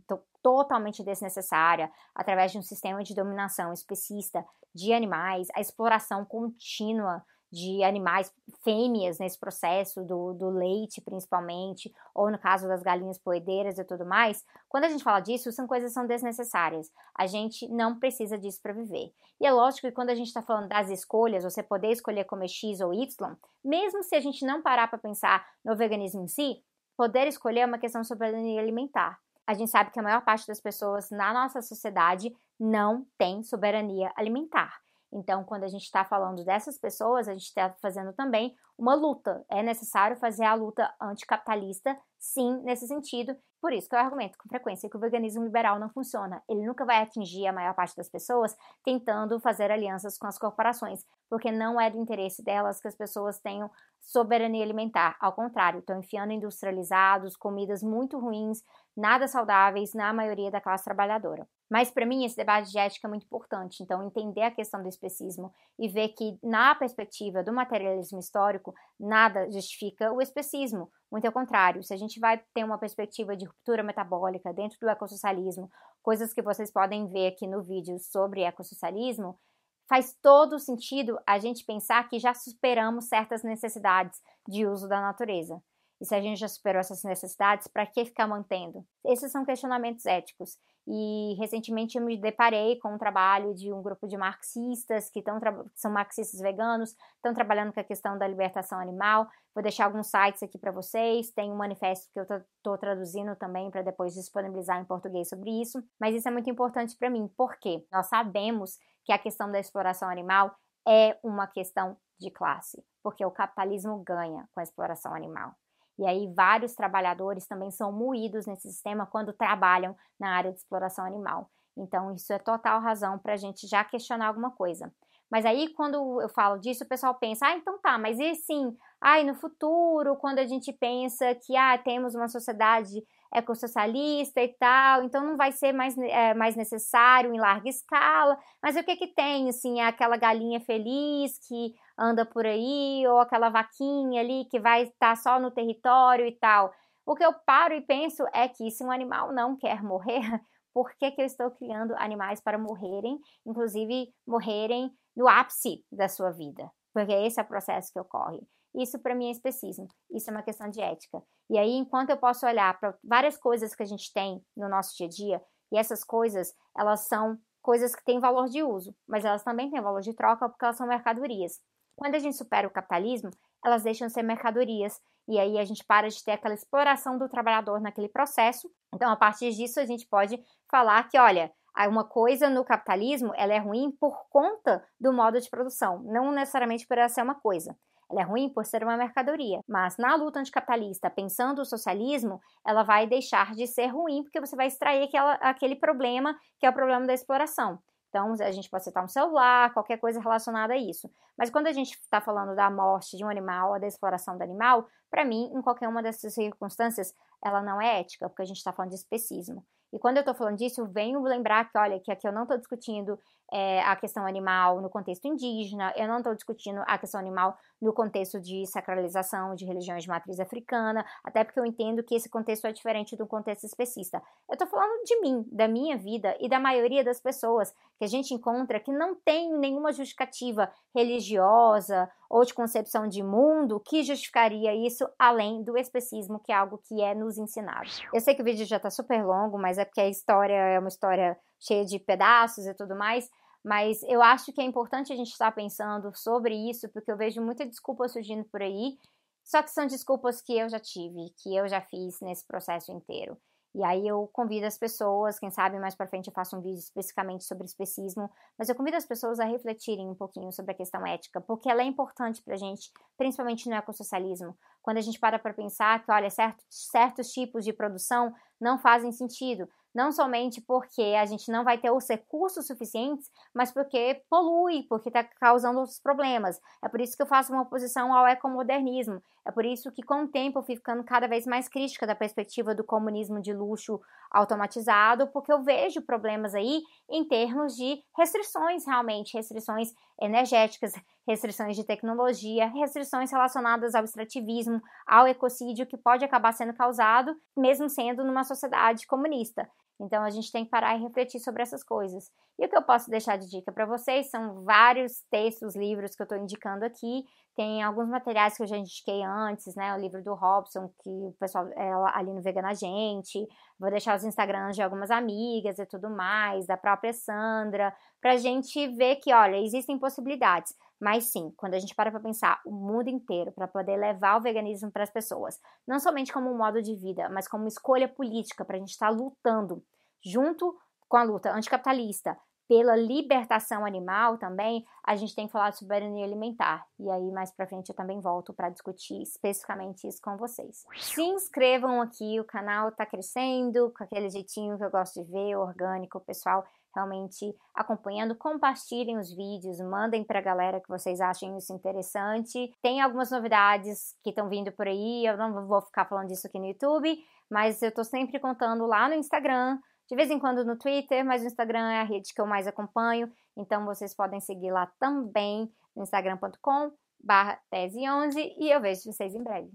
totalmente 0.47 1.03
desnecessária, 1.03 1.91
através 2.15 2.53
de 2.53 2.59
um 2.59 2.63
sistema 2.63 3.03
de 3.03 3.17
dominação 3.17 3.73
especista 3.73 4.47
de 4.73 4.93
animais, 4.93 5.49
a 5.53 5.61
exploração 5.61 6.25
contínua 6.25 7.21
de 7.51 7.83
animais 7.83 8.33
fêmeas 8.63 9.19
nesse 9.19 9.37
processo 9.41 10.05
do, 10.05 10.35
do 10.35 10.49
leite, 10.51 11.01
principalmente, 11.01 11.93
ou 12.15 12.31
no 12.31 12.39
caso 12.39 12.69
das 12.69 12.81
galinhas 12.81 13.19
poedeiras 13.19 13.77
e 13.77 13.85
tudo 13.85 14.07
mais, 14.07 14.45
quando 14.69 14.85
a 14.85 14.89
gente 14.89 15.03
fala 15.03 15.19
disso, 15.19 15.51
são 15.51 15.67
coisas 15.67 15.91
que 15.91 15.95
são 15.95 16.07
desnecessárias. 16.07 16.93
A 17.19 17.27
gente 17.27 17.67
não 17.67 17.99
precisa 17.99 18.39
disso 18.39 18.63
para 18.63 18.73
viver. 18.73 19.13
E 19.41 19.47
é 19.47 19.53
lógico 19.53 19.89
que 19.89 19.93
quando 19.93 20.11
a 20.11 20.15
gente 20.15 20.29
está 20.29 20.43
falando 20.43 20.69
das 20.69 20.91
escolhas, 20.91 21.43
você 21.43 21.61
poder 21.61 21.91
escolher 21.91 22.23
comer 22.23 22.49
X 22.49 22.81
ou 22.81 22.95
Y, 22.95 23.37
mesmo 23.65 24.05
se 24.05 24.15
a 24.15 24.21
gente 24.21 24.47
não 24.47 24.63
parar 24.63 24.87
para 24.87 24.97
pensar 24.97 25.45
no 25.65 25.75
veganismo 25.75 26.23
em 26.23 26.29
si, 26.29 26.63
poder 26.97 27.27
escolher 27.27 27.61
é 27.61 27.67
uma 27.67 27.79
questão 27.79 28.03
de 28.03 28.07
soberania 28.07 28.61
alimentar. 28.61 29.19
A 29.47 29.55
gente 29.55 29.71
sabe 29.71 29.91
que 29.91 30.01
a 30.01 30.03
maior 30.03 30.23
parte 30.23 30.47
das 30.47 30.61
pessoas 30.61 31.11
na 31.11 31.33
nossa 31.33 31.63
sociedade 31.63 32.35
não 32.59 33.07
tem 33.17 33.43
soberania 33.43 34.13
alimentar. 34.17 34.81
Então, 35.13 35.45
quando 35.45 35.65
a 35.65 35.69
gente 35.69 35.85
está 35.85 36.05
falando 36.05 36.45
dessas 36.45 36.79
pessoas, 36.79 37.29
a 37.29 37.33
gente 37.33 37.45
está 37.45 37.75
fazendo 37.81 38.13
também 38.13 38.55
uma 38.77 38.95
luta. 38.95 39.45
É 39.49 39.63
necessário 39.63 40.17
fazer 40.17 40.45
a 40.45 40.55
luta 40.55 40.93
anticapitalista, 41.01 41.97
sim, 42.33 42.61
nesse 42.63 42.87
sentido. 42.87 43.37
Por 43.61 43.73
isso 43.73 43.89
que 43.89 43.95
eu 43.95 43.99
argumento 43.99 44.37
com 44.39 44.49
frequência 44.49 44.89
que 44.89 44.97
o 44.97 45.01
veganismo 45.01 45.43
liberal 45.43 45.79
não 45.79 45.89
funciona. 45.89 46.43
Ele 46.49 46.67
nunca 46.67 46.85
vai 46.85 47.03
atingir 47.03 47.47
a 47.47 47.53
maior 47.53 47.75
parte 47.75 47.97
das 47.97 48.09
pessoas 48.09 48.55
tentando 48.85 49.41
fazer 49.41 49.71
alianças 49.71 50.19
com 50.19 50.27
as 50.27 50.39
corporações, 50.39 51.05
porque 51.29 51.51
não 51.51 51.81
é 51.81 51.91
do 51.91 51.99
interesse 51.99 52.43
delas 52.43 52.81
que 52.81 52.89
as 52.89 52.95
pessoas 52.95 53.41
tenham 53.41 53.71
soberania 54.01 54.63
alimentar. 54.63 55.17
Ao 55.21 55.33
contrário, 55.33 55.81
estão 55.81 55.99
enfiando 55.99 56.33
industrializados, 56.33 57.37
comidas 57.37 57.83
muito 57.83 58.19
ruins, 58.19 58.63
nada 58.97 59.27
saudáveis 59.27 59.95
na 59.95 60.13
maioria 60.13 60.51
da 60.51 60.61
classe 60.61 60.85
trabalhadora. 60.85 61.47
Mas 61.69 61.91
para 61.91 62.07
mim 62.07 62.25
esse 62.25 62.37
debate 62.37 62.71
de 62.71 62.79
ética 62.79 63.09
é 63.09 63.11
muito 63.11 63.27
importante, 63.27 63.83
então 63.83 64.07
entender 64.07 64.43
a 64.43 64.51
questão 64.51 64.81
do 64.81 64.89
especismo 64.89 65.53
e 65.79 65.89
ver 65.89 66.11
que 66.11 66.39
na 66.43 66.75
perspectiva 66.75 67.43
do 67.43 67.53
materialismo 67.53 68.21
histórico 68.21 68.73
nada 68.99 69.51
justifica 69.51 70.13
o 70.13 70.23
especismo, 70.23 70.91
muito 71.17 71.25
ao 71.25 71.33
contrário, 71.33 71.83
se 71.83 71.95
a 71.95 71.97
gente 71.97 72.21
vai 72.21 72.37
ter 72.53 72.63
uma 72.63 72.77
perspectiva 72.77 73.35
de 73.35 73.47
ruptura 73.47 73.83
metabólica 73.83 74.53
dentro 74.53 74.79
do 74.79 74.91
ecossocialismo, 74.91 75.71
coisas 76.03 76.35
que 76.35 76.43
vocês 76.43 76.71
podem 76.71 77.09
ver 77.09 77.29
aqui 77.29 77.47
no 77.47 77.63
vídeo 77.63 77.99
sobre 77.99 78.43
ecossocialismo, 78.43 79.41
faz 79.89 80.15
todo 80.21 80.59
sentido 80.59 81.19
a 81.27 81.39
gente 81.39 81.65
pensar 81.65 82.07
que 82.07 82.19
já 82.19 82.35
superamos 82.35 83.09
certas 83.09 83.43
necessidades 83.43 84.21
de 84.47 84.67
uso 84.67 84.87
da 84.87 85.01
natureza. 85.01 85.59
E 85.99 86.05
se 86.05 86.15
a 86.15 86.21
gente 86.21 86.39
já 86.39 86.49
superou 86.49 86.81
essas 86.81 87.03
necessidades, 87.03 87.67
para 87.67 87.87
que 87.87 88.05
ficar 88.05 88.29
mantendo? 88.29 88.85
Esses 89.03 89.33
são 89.33 89.43
questionamentos 89.43 90.05
éticos. 90.05 90.59
E 90.87 91.35
recentemente 91.39 91.99
eu 91.99 92.05
me 92.05 92.17
deparei 92.17 92.79
com 92.79 92.95
um 92.95 92.99
trabalho 92.99 93.53
de 93.55 93.73
um 93.73 93.83
grupo 93.83 94.07
de 94.07 94.17
marxistas 94.17 95.11
que, 95.11 95.21
tão, 95.21 95.41
são 95.75 95.91
marxistas 95.91 96.41
veganos, 96.41 96.95
estão 97.17 97.35
trabalhando 97.35 97.73
com 97.73 97.81
a 97.81 97.85
questão 97.85 98.17
da 98.17 98.29
libertação 98.29 98.79
animal. 98.79 99.27
Vou 99.53 99.63
deixar 99.63 99.87
alguns 99.87 100.07
sites 100.07 100.43
aqui 100.43 100.57
para 100.57 100.71
vocês. 100.71 101.33
Tem 101.33 101.51
um 101.51 101.57
manifesto 101.57 102.09
que 102.13 102.21
eu 102.21 102.23
estou 102.23 102.79
traduzindo 102.79 103.35
também 103.35 103.71
para 103.71 103.83
depois 103.83 104.15
disponibilizar 104.15 104.81
em 104.81 104.85
português 104.85 105.29
sobre 105.29 105.51
isso. 105.61 105.83
Mas 105.99 106.15
isso 106.15 106.29
é 106.29 106.31
muito 106.31 106.49
importante 106.49 106.97
para 106.97 107.11
mim, 107.11 107.29
porque 107.37 107.85
nós 107.91 108.07
sabemos 108.07 108.79
que 109.05 109.13
a 109.13 109.19
questão 109.19 109.51
da 109.51 109.59
exploração 109.59 110.09
animal 110.09 110.55
é 110.87 111.19
uma 111.23 111.49
questão 111.49 111.97
de 112.19 112.31
classe, 112.31 112.85
porque 113.03 113.25
o 113.25 113.31
capitalismo 113.31 114.03
ganha 114.05 114.49
com 114.55 114.61
a 114.61 114.63
exploração 114.63 115.15
animal. 115.15 115.55
E 115.99 116.07
aí 116.07 116.33
vários 116.35 116.75
trabalhadores 116.75 117.47
também 117.47 117.71
são 117.71 117.93
moídos 117.93 118.47
nesse 118.47 118.71
sistema 118.71 119.07
quando 119.07 119.33
trabalham 119.33 119.97
na 120.19 120.37
área 120.37 120.53
de 120.53 120.59
exploração 120.59 121.05
animal. 121.05 121.51
Então 121.77 122.13
isso 122.15 122.33
é 122.33 122.39
total 122.39 122.81
razão 122.81 123.19
para 123.19 123.35
a 123.35 123.37
gente 123.37 123.67
já 123.67 123.85
questionar 123.85 124.29
alguma 124.29 124.51
coisa. 124.51 124.93
Mas 125.31 125.45
aí 125.45 125.73
quando 125.75 126.21
eu 126.21 126.29
falo 126.29 126.59
disso, 126.59 126.85
o 126.85 126.89
pessoal 126.89 127.15
pensa, 127.15 127.47
ah, 127.47 127.57
então 127.57 127.79
tá, 127.81 127.99
mas 127.99 128.19
e 128.19 128.35
sim, 128.35 128.77
ai, 129.01 129.25
no 129.25 129.35
futuro, 129.35 130.17
quando 130.17 130.39
a 130.39 130.47
gente 130.47 130.73
pensa 130.73 131.35
que 131.35 131.57
ah, 131.57 131.77
temos 131.79 132.15
uma 132.15 132.29
sociedade 132.29 133.03
ecossocialista 133.35 134.41
e 134.41 134.49
tal, 134.59 135.03
então 135.03 135.25
não 135.25 135.37
vai 135.37 135.53
ser 135.53 135.73
mais, 135.73 135.97
é, 135.99 136.33
mais 136.35 136.57
necessário 136.57 137.35
em 137.35 137.41
larga 137.41 137.69
escala, 137.69 138.39
mas 138.63 138.77
o 138.77 138.85
que 138.85 138.97
que 138.97 139.09
tem, 139.09 139.49
assim, 139.49 139.81
é 139.81 139.87
aquela 139.87 140.17
galinha 140.17 140.61
feliz 140.61 141.39
que 141.47 141.75
anda 141.99 142.25
por 142.25 142.45
aí, 142.45 143.07
ou 143.07 143.19
aquela 143.19 143.49
vaquinha 143.49 144.21
ali 144.21 144.45
que 144.47 144.61
vai 144.61 144.85
estar 144.85 145.17
só 145.17 145.41
no 145.41 145.51
território 145.51 146.27
e 146.27 146.33
tal. 146.33 146.73
O 147.05 147.15
que 147.15 147.25
eu 147.25 147.33
paro 147.33 147.75
e 147.75 147.81
penso 147.81 148.25
é 148.33 148.49
que 148.49 148.71
se 148.71 148.85
um 148.85 148.91
animal 148.91 149.33
não 149.33 149.57
quer 149.57 149.83
morrer, 149.83 150.21
por 150.75 150.95
que, 150.97 151.11
que 151.11 151.23
eu 151.23 151.27
estou 151.27 151.51
criando 151.53 151.95
animais 151.97 152.41
para 152.41 152.59
morrerem, 152.59 153.19
inclusive 153.47 154.13
morrerem 154.27 154.91
no 155.17 155.29
ápice 155.29 155.85
da 155.91 156.09
sua 156.09 156.31
vida? 156.31 156.71
Porque 156.93 157.13
esse 157.13 157.41
é 157.41 157.43
o 157.43 157.47
processo 157.47 157.93
que 157.93 158.01
ocorre. 158.01 158.41
Isso 158.75 158.99
para 158.99 159.15
mim 159.15 159.29
é 159.29 159.31
especismo, 159.31 159.89
isso 160.11 160.29
é 160.29 160.33
uma 160.33 160.43
questão 160.43 160.69
de 160.69 160.81
ética. 160.83 161.23
E 161.49 161.57
aí, 161.57 161.73
enquanto 161.73 162.11
eu 162.11 162.17
posso 162.19 162.45
olhar 162.45 162.79
para 162.79 162.95
várias 163.03 163.39
coisas 163.39 163.75
que 163.75 163.83
a 163.83 163.87
gente 163.87 164.13
tem 164.13 164.45
no 164.55 164.69
nosso 164.69 164.95
dia 164.97 165.07
a 165.07 165.09
dia, 165.09 165.43
e 165.73 165.79
essas 165.79 166.05
coisas, 166.05 166.53
elas 166.77 167.07
são 167.07 167.39
coisas 167.63 167.97
que 167.97 168.05
têm 168.05 168.21
valor 168.21 168.49
de 168.49 168.63
uso, 168.63 168.95
mas 169.09 169.25
elas 169.25 169.43
também 169.43 169.71
têm 169.71 169.81
valor 169.81 170.01
de 170.01 170.15
troca 170.15 170.49
porque 170.49 170.65
elas 170.65 170.77
são 170.77 170.87
mercadorias. 170.87 171.61
Quando 171.97 172.15
a 172.15 172.19
gente 172.19 172.37
supera 172.37 172.69
o 172.69 172.71
capitalismo, 172.71 173.31
elas 173.65 173.83
deixam 173.83 174.07
de 174.07 174.13
ser 174.13 174.23
mercadorias 174.23 175.01
e 175.27 175.39
aí 175.41 175.59
a 175.59 175.65
gente 175.65 175.85
para 175.85 176.09
de 176.09 176.23
ter 176.23 176.33
aquela 176.33 176.55
exploração 176.55 177.19
do 177.19 177.29
trabalhador 177.29 177.81
naquele 177.81 178.09
processo. 178.09 178.71
Então, 178.95 179.11
a 179.11 179.17
partir 179.17 179.51
disso, 179.53 179.81
a 179.81 179.87
gente 179.87 180.07
pode 180.07 180.39
falar 180.71 181.09
que, 181.09 181.19
olha, 181.19 181.51
uma 181.89 182.05
coisa 182.05 182.49
no 182.49 182.65
capitalismo, 182.65 183.33
ela 183.35 183.53
é 183.53 183.59
ruim 183.59 183.91
por 183.91 184.29
conta 184.31 184.85
do 185.01 185.13
modo 185.13 185.41
de 185.41 185.51
produção, 185.51 186.03
não 186.05 186.31
necessariamente 186.31 186.87
por 186.87 186.97
ela 186.97 187.09
ser 187.09 187.23
uma 187.23 187.35
coisa. 187.35 187.77
Ela 188.11 188.21
é 188.21 188.25
ruim 188.25 188.49
por 188.49 188.65
ser 188.65 188.85
uma 188.85 188.97
mercadoria, 188.97 189.61
mas 189.69 189.97
na 189.97 190.15
luta 190.15 190.39
anticapitalista, 190.39 191.11
pensando 191.11 191.61
o 191.61 191.65
socialismo, 191.65 192.41
ela 192.65 192.85
vai 192.85 193.07
deixar 193.07 193.53
de 193.53 193.67
ser 193.67 193.89
ruim 193.89 194.23
porque 194.23 194.41
você 194.41 194.55
vai 194.55 194.69
extrair 194.69 195.05
aquela, 195.05 195.33
aquele 195.35 195.75
problema 195.75 196.39
que 196.61 196.67
é 196.67 196.71
o 196.71 196.75
problema 196.75 197.05
da 197.05 197.15
exploração. 197.15 197.81
Então, 198.17 198.33
a 198.41 198.51
gente 198.51 198.71
pode 198.71 198.83
citar 198.83 199.05
um 199.05 199.09
celular, 199.09 199.75
qualquer 199.75 199.99
coisa 199.99 200.19
relacionada 200.19 200.73
a 200.73 200.77
isso. 200.79 201.11
Mas 201.37 201.51
quando 201.51 201.67
a 201.67 201.73
gente 201.73 201.93
está 201.93 202.19
falando 202.19 202.57
da 202.57 202.71
morte 202.71 203.15
de 203.15 203.23
um 203.23 203.29
animal 203.29 203.75
ou 203.75 203.81
da 203.81 203.87
exploração 203.87 204.39
do 204.39 204.43
animal, 204.43 204.87
para 205.11 205.23
mim, 205.23 205.53
em 205.55 205.61
qualquer 205.61 205.87
uma 205.87 206.03
dessas 206.03 206.33
circunstâncias, 206.33 207.15
ela 207.45 207.61
não 207.61 207.79
é 207.79 208.01
ética, 208.01 208.27
porque 208.27 208.41
a 208.41 208.47
gente 208.47 208.57
está 208.57 208.73
falando 208.73 208.93
de 208.93 208.97
especismo. 208.97 209.63
E 209.93 209.99
quando 209.99 210.17
eu 210.17 210.21
estou 210.21 210.35
falando 210.35 210.57
disso, 210.57 210.81
eu 210.81 210.87
venho 210.87 211.23
lembrar 211.23 211.71
que, 211.71 211.77
olha, 211.77 212.01
que 212.01 212.11
aqui 212.11 212.27
eu 212.27 212.33
não 212.33 212.45
estou 212.45 212.57
discutindo 212.57 213.19
é, 213.53 213.81
a 213.83 213.95
questão 213.97 214.27
animal 214.27 214.81
no 214.81 214.91
contexto 214.91 215.27
indígena, 215.27 215.93
eu 215.97 216.09
não 216.09 216.19
estou 216.19 216.35
discutindo 216.35 216.83
a 216.87 216.99
questão 216.99 217.21
animal 217.21 217.57
no 217.81 217.93
contexto 217.93 218.41
de 218.41 218.67
sacralização 218.67 219.55
de 219.55 219.65
religiões 219.65 220.03
de 220.03 220.09
matriz 220.09 220.41
africana, 220.41 221.05
até 221.23 221.45
porque 221.45 221.61
eu 221.61 221.67
entendo 221.67 222.03
que 222.03 222.15
esse 222.15 222.29
contexto 222.29 222.67
é 222.67 222.73
diferente 222.73 223.17
do 223.17 223.27
contexto 223.27 223.65
especista. 223.65 224.23
Eu 224.49 224.55
estou 224.55 224.67
falando 224.67 225.03
de 225.05 225.21
mim, 225.21 225.45
da 225.53 225.69
minha 225.69 225.97
vida 225.97 226.37
e 226.41 226.49
da 226.49 226.59
maioria 226.59 227.05
das 227.05 227.21
pessoas 227.21 227.73
que 227.99 228.05
a 228.05 228.09
gente 228.09 228.35
encontra 228.35 228.81
que 228.81 228.93
não 228.93 229.15
tem 229.15 229.53
nenhuma 229.59 229.93
justificativa 229.93 230.71
religiosa 230.95 232.11
ou 232.29 232.45
de 232.45 232.55
concepção 232.55 233.07
de 233.07 233.23
mundo 233.23 233.81
que 233.81 234.03
justificaria 234.03 234.75
isso 234.75 235.07
além 235.19 235.63
do 235.63 235.77
especismo, 235.77 236.41
que 236.41 236.53
é 236.53 236.55
algo 236.55 236.79
que 236.79 237.01
é 237.01 237.15
nos 237.15 237.39
ensinado. 237.39 237.89
Eu 238.13 238.21
sei 238.21 238.35
que 238.35 238.43
o 238.43 238.45
vídeo 238.45 238.67
já 238.67 238.77
está 238.77 238.91
super 238.91 239.25
longo, 239.25 239.59
mas 239.59 239.79
é 239.79 239.85
porque 239.85 240.01
a 240.01 240.09
história 240.09 240.55
é 240.55 240.79
uma 240.79 240.89
história 240.89 241.37
cheia 241.59 241.85
de 241.85 241.99
pedaços 241.99 242.67
e 242.67 242.75
tudo 242.75 242.97
mais. 242.97 243.31
Mas 243.65 244.03
eu 244.05 244.23
acho 244.23 244.53
que 244.53 244.61
é 244.61 244.65
importante 244.65 245.13
a 245.13 245.17
gente 245.17 245.33
estar 245.33 245.51
pensando 245.53 246.13
sobre 246.15 246.55
isso, 246.71 246.89
porque 246.91 247.11
eu 247.11 247.17
vejo 247.17 247.43
muita 247.43 247.67
desculpa 247.67 248.09
surgindo 248.09 248.45
por 248.45 248.63
aí, 248.63 248.97
só 249.45 249.63
que 249.63 249.71
são 249.71 249.87
desculpas 249.87 250.41
que 250.41 250.57
eu 250.57 250.69
já 250.69 250.79
tive, 250.79 251.31
que 251.43 251.55
eu 251.55 251.69
já 251.69 251.81
fiz 251.81 252.21
nesse 252.21 252.47
processo 252.47 252.93
inteiro. 252.93 253.37
E 253.77 253.85
aí 253.85 254.09
eu 254.09 254.27
convido 254.33 254.65
as 254.65 254.79
pessoas, 254.79 255.39
quem 255.39 255.51
sabe 255.51 255.79
mais 255.79 255.95
para 255.95 256.07
frente 256.07 256.29
eu 256.29 256.33
faço 256.33 256.57
um 256.57 256.63
vídeo 256.63 256.79
especificamente 256.79 257.45
sobre 257.45 257.67
especismo, 257.67 258.31
mas 258.57 258.71
eu 258.71 258.75
convido 258.75 258.97
as 258.97 259.05
pessoas 259.05 259.39
a 259.39 259.45
refletirem 259.45 260.09
um 260.09 260.15
pouquinho 260.15 260.51
sobre 260.51 260.73
a 260.73 260.75
questão 260.75 261.07
ética, 261.07 261.43
porque 261.43 261.69
ela 261.69 261.83
é 261.83 261.85
importante 261.85 262.43
para 262.43 262.55
a 262.55 262.57
gente, 262.57 262.91
principalmente 263.19 263.69
no 263.69 263.75
ecossocialismo. 263.75 264.57
Quando 264.81 264.97
a 264.97 265.03
gente 265.03 265.21
para 265.21 265.39
para 265.39 265.53
pensar 265.53 266.03
que, 266.03 266.11
olha, 266.11 266.31
certos, 266.31 266.65
certos 266.71 267.31
tipos 267.31 267.67
de 267.67 267.73
produção 267.75 268.35
não 268.59 268.79
fazem 268.79 269.13
sentido, 269.13 269.69
não 269.97 270.13
somente 270.13 270.61
porque 270.61 271.17
a 271.19 271.25
gente 271.25 271.51
não 271.51 271.65
vai 271.65 271.79
ter 271.79 271.91
os 271.91 272.07
recursos 272.07 272.67
suficientes, 272.67 273.31
mas 273.55 273.73
porque 273.73 274.23
polui, 274.29 274.83
porque 274.83 275.09
está 275.09 275.25
causando 275.25 275.81
outros 275.81 275.99
problemas. 275.99 276.61
É 276.85 276.89
por 276.89 277.01
isso 277.01 277.17
que 277.17 277.23
eu 277.23 277.27
faço 277.27 277.51
uma 277.51 277.63
oposição 277.63 278.13
ao 278.13 278.29
ecomodernismo. 278.29 279.23
É 279.47 279.51
por 279.51 279.65
isso 279.65 279.91
que, 279.91 280.03
com 280.03 280.25
o 280.25 280.29
tempo, 280.29 280.59
eu 280.59 280.63
fui 280.63 280.77
ficando 280.77 281.03
cada 281.03 281.27
vez 281.27 281.47
mais 281.47 281.67
crítica 281.67 282.07
da 282.07 282.15
perspectiva 282.15 282.75
do 282.75 282.85
comunismo 282.85 283.41
de 283.41 283.55
luxo 283.55 283.99
automatizado, 284.31 285.29
porque 285.29 285.53
eu 285.53 285.63
vejo 285.63 286.03
problemas 286.03 286.55
aí 286.55 286.83
em 287.09 287.25
termos 287.25 287.75
de 287.75 288.03
restrições, 288.19 288.85
realmente, 288.85 289.35
restrições 289.35 289.95
energéticas, 290.21 290.93
restrições 291.27 291.77
de 291.77 291.85
tecnologia, 291.85 292.69
restrições 292.69 293.31
relacionadas 293.31 293.95
ao 293.95 294.05
extrativismo, 294.05 294.81
ao 295.07 295.27
ecocídio, 295.27 295.87
que 295.87 295.97
pode 295.97 296.25
acabar 296.25 296.53
sendo 296.53 296.75
causado, 296.75 297.35
mesmo 297.57 297.89
sendo 297.89 298.25
numa 298.25 298.45
sociedade 298.45 299.07
comunista. 299.07 299.69
Então 300.01 300.23
a 300.23 300.31
gente 300.31 300.53
tem 300.53 300.65
que 300.65 300.71
parar 300.71 300.97
e 300.97 301.03
refletir 301.03 301.41
sobre 301.41 301.63
essas 301.63 301.83
coisas. 301.83 302.31
E 302.59 302.67
o 302.67 302.69
que 302.69 302.77
eu 302.77 302.83
posso 302.83 303.11
deixar 303.11 303.37
de 303.37 303.49
dica 303.49 303.73
para 303.73 303.87
vocês 303.87 304.31
são 304.31 304.63
vários 304.63 305.23
textos, 305.31 305.75
livros 305.75 306.15
que 306.15 306.23
eu 306.23 306.25
estou 306.25 306.39
indicando 306.39 306.85
aqui. 306.85 307.25
Tem 307.57 307.83
alguns 307.83 308.11
materiais 308.11 308.55
que 308.55 308.63
eu 308.63 308.67
já 308.67 308.77
indiquei 308.77 309.23
antes, 309.25 309.75
né? 309.75 309.95
O 309.95 309.99
livro 309.99 310.23
do 310.23 310.35
Robson, 310.35 310.93
que 311.03 311.09
o 311.09 311.35
pessoal 311.41 311.67
é 311.69 311.91
ali 312.13 312.31
no 312.31 312.43
Vegana 312.43 312.75
Gente. 312.75 313.49
Vou 313.79 313.91
deixar 313.91 314.15
os 314.15 314.25
Instagrams 314.25 314.77
de 314.77 314.83
algumas 314.83 315.11
amigas 315.11 315.79
e 315.79 315.87
tudo 315.87 316.11
mais, 316.11 316.67
da 316.67 316.77
própria 316.77 317.15
Sandra, 317.15 317.97
para 318.21 318.33
a 318.33 318.37
gente 318.37 318.87
ver 318.89 319.17
que, 319.17 319.33
olha, 319.33 319.57
existem 319.57 319.99
possibilidades. 319.99 320.75
Mas 321.01 321.33
sim, 321.33 321.51
quando 321.57 321.73
a 321.73 321.79
gente 321.79 321.95
para 321.95 322.11
para 322.11 322.21
pensar 322.21 322.61
o 322.63 322.71
mundo 322.71 323.09
inteiro 323.09 323.51
para 323.53 323.67
poder 323.67 323.97
levar 323.97 324.37
o 324.37 324.43
veganismo 324.43 324.91
para 324.91 325.05
as 325.05 325.11
pessoas, 325.11 325.59
não 325.89 325.99
somente 325.99 326.35
como 326.35 326.51
um 326.51 326.59
modo 326.59 326.83
de 326.83 326.95
vida, 326.95 327.31
mas 327.31 327.49
como 327.49 327.67
escolha 327.67 328.07
política 328.07 328.67
para 328.67 328.77
a 328.77 328.79
gente 328.79 328.91
estar 328.91 329.09
tá 329.09 329.13
lutando 329.13 329.83
junto 330.23 330.77
com 331.09 331.17
a 331.17 331.23
luta 331.23 331.53
anticapitalista 331.53 332.37
pela 332.69 332.97
libertação 332.97 333.85
animal 333.85 334.39
também, 334.39 334.85
a 335.05 335.15
gente 335.17 335.35
tem 335.35 335.47
que 335.47 335.53
falar 335.53 335.71
de 335.71 335.79
soberania 335.79 336.25
alimentar. 336.25 336.85
E 336.99 337.11
aí 337.11 337.31
mais 337.31 337.53
para 337.53 337.67
frente 337.67 337.89
eu 337.89 337.95
também 337.95 338.21
volto 338.21 338.53
para 338.53 338.71
discutir 338.71 339.23
especificamente 339.23 340.07
isso 340.07 340.21
com 340.21 340.37
vocês. 340.37 340.85
Se 340.97 341.23
inscrevam 341.23 342.01
aqui, 342.01 342.41
o 342.41 342.45
canal 342.45 342.89
está 342.89 343.07
crescendo 343.07 343.93
com 343.97 344.05
aquele 344.05 344.29
jeitinho 344.29 344.77
que 344.77 344.85
eu 344.85 344.91
gosto 344.91 345.23
de 345.23 345.31
ver, 345.31 345.57
orgânico, 345.57 346.21
pessoal 346.21 346.65
realmente 346.97 347.55
acompanhando, 347.75 348.35
compartilhem 348.35 349.19
os 349.19 349.31
vídeos, 349.31 349.79
mandem 349.81 350.25
para 350.25 350.39
a 350.39 350.43
galera 350.43 350.81
que 350.81 350.89
vocês 350.89 351.21
achem 351.21 351.57
isso 351.59 351.73
interessante. 351.73 352.75
Tem 352.83 353.03
algumas 353.03 353.31
novidades 353.31 354.17
que 354.25 354.31
estão 354.31 354.49
vindo 354.49 354.73
por 354.73 354.89
aí, 354.89 355.27
eu 355.27 355.37
não 355.37 355.67
vou 355.67 355.83
ficar 355.83 356.07
falando 356.07 356.29
disso 356.29 356.47
aqui 356.47 356.59
no 356.59 356.67
YouTube, 356.67 357.17
mas 357.51 357.83
eu 357.83 357.91
estou 357.91 358.05
sempre 358.05 358.41
contando 358.41 358.87
lá 358.87 359.09
no 359.09 359.15
Instagram, 359.15 359.79
de 360.09 360.17
vez 360.17 360.31
em 360.31 360.39
quando 360.39 360.65
no 360.65 360.79
Twitter, 360.79 361.25
mas 361.25 361.43
o 361.43 361.47
Instagram 361.47 361.91
é 361.91 362.01
a 362.01 362.05
rede 362.05 362.33
que 362.35 362.41
eu 362.41 362.47
mais 362.47 362.67
acompanho, 362.67 363.31
então 363.57 363.85
vocês 363.85 364.15
podem 364.15 364.41
seguir 364.41 364.71
lá 364.71 364.87
também 364.99 365.71
instagram.com 365.97 366.93
barra 367.19 367.61
tese11 367.73 368.55
e 368.59 368.71
eu 368.71 368.81
vejo 368.81 369.13
vocês 369.13 369.35
em 369.35 369.43
breve. 369.43 369.71